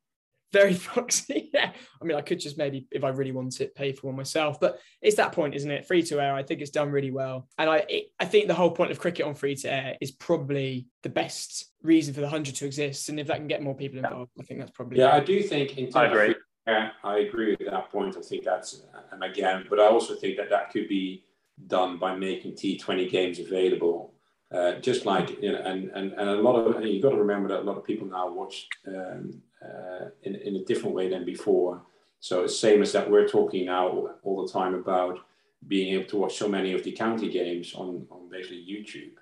[0.53, 1.49] very foxy.
[1.53, 1.71] yeah.
[2.01, 4.59] I mean, I could just maybe, if I really want it, pay for one myself.
[4.59, 5.85] But it's that point, isn't it?
[5.85, 6.33] Free to air.
[6.33, 8.99] I think it's done really well, and I it, I think the whole point of
[8.99, 13.09] cricket on free to air is probably the best reason for the hundred to exist.
[13.09, 14.99] And if that can get more people involved, I think that's probably.
[14.99, 15.77] Yeah, I do think.
[15.77, 16.29] In terms I agree.
[16.29, 16.35] Of,
[16.67, 18.17] yeah, I agree with that point.
[18.17, 18.81] I think that's,
[19.13, 21.23] and again, but I also think that that could be
[21.65, 24.13] done by making T20 games available
[24.51, 27.17] uh, just like you know, and, and and a lot of and you've got to
[27.17, 31.09] remember that a lot of people now watch um, uh, in, in a different way
[31.09, 31.81] than before.
[32.19, 35.19] So it's same as that we're talking now all the time about
[35.67, 39.13] being able to watch so many of the county games on, on basically YouTube.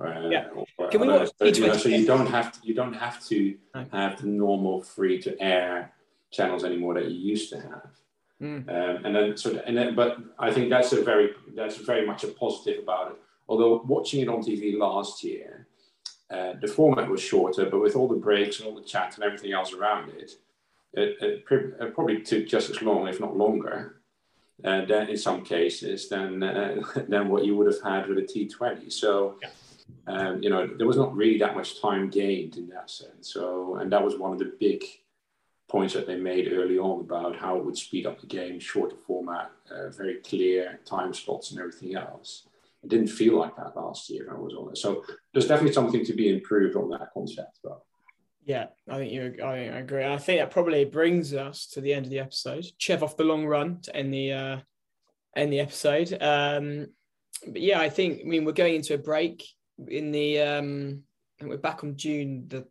[0.00, 0.48] Uh, yeah.
[0.90, 3.56] Can we watch you know, so you don't have to, you don't have to
[3.92, 5.92] have the normal free to air
[6.30, 7.90] channels anymore that you used to have.
[8.40, 8.68] Mm.
[8.68, 12.24] Um, and then so and then, but I think that's a very that's very much
[12.24, 13.18] a positive about it.
[13.50, 15.66] Although watching it on TV last year,
[16.30, 19.24] uh, the format was shorter, but with all the breaks and all the chat and
[19.24, 20.30] everything else around it,
[20.92, 23.96] it, it, it probably took just as long, if not longer,
[24.64, 28.22] uh, than in some cases than uh, than what you would have had with a
[28.22, 28.90] T20.
[28.90, 29.36] So.
[29.42, 29.48] Yeah.
[30.06, 33.32] Um, you know, there was not really that much time gained in that sense.
[33.32, 34.84] So, and that was one of the big
[35.68, 38.96] points that they made early on about how it would speed up the game, shorter
[38.96, 42.44] format, uh, very clear time slots, and everything else.
[42.82, 44.28] It didn't feel like that last year.
[44.34, 47.58] I was on it, so there's definitely something to be improved on that concept.
[47.62, 47.80] But
[48.44, 49.36] yeah, I think you.
[49.44, 50.04] I, agree.
[50.04, 52.64] I think that probably brings us to the end of the episode.
[52.78, 54.58] Chev off the long run to end the uh,
[55.36, 56.16] end the episode.
[56.20, 56.86] Um,
[57.46, 58.20] but yeah, I think.
[58.22, 59.46] I mean, we're going into a break
[59.86, 60.40] in the.
[60.40, 61.02] Um,
[61.40, 62.66] and we're back on June the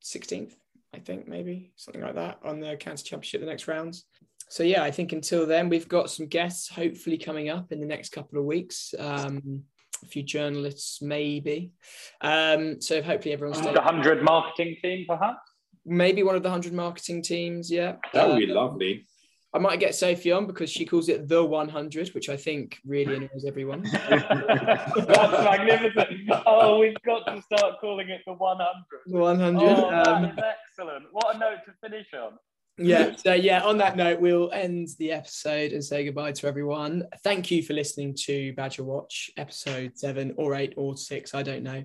[0.00, 0.56] sixteenth.
[0.94, 4.04] I think maybe something like that on the county championship the next rounds.
[4.48, 7.86] So yeah, I think until then we've got some guests hopefully coming up in the
[7.86, 8.94] next couple of weeks.
[8.98, 9.64] Um,
[10.02, 11.72] a few journalists maybe.
[12.20, 15.40] Um, so hopefully everyone's the hundred marketing team perhaps.
[15.84, 17.70] Maybe one of the hundred marketing teams.
[17.70, 19.06] Yeah, that would be um, lovely.
[19.54, 23.16] I might get Sophie on because she calls it the 100, which I think really
[23.16, 23.82] annoys everyone.
[23.92, 26.30] That's magnificent.
[26.46, 28.66] Oh, we've got to start calling it the 100.
[29.04, 29.62] The 100.
[29.62, 31.04] Oh, um, excellent.
[31.12, 32.38] What a note to finish on.
[32.78, 33.14] Yeah.
[33.16, 37.04] So, yeah, on that note, we'll end the episode and say goodbye to everyone.
[37.22, 41.34] Thank you for listening to Badger Watch, episode seven or eight or six.
[41.34, 41.84] I don't know.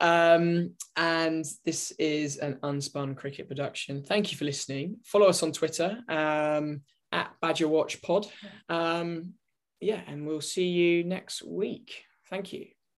[0.00, 4.02] Um, and this is an unspun cricket production.
[4.04, 4.98] Thank you for listening.
[5.04, 5.98] Follow us on Twitter.
[6.08, 6.82] Um,
[7.12, 8.26] at Badger Watch Pod.
[8.68, 9.34] Um,
[9.80, 12.04] yeah, and we'll see you next week.
[12.28, 12.77] Thank you.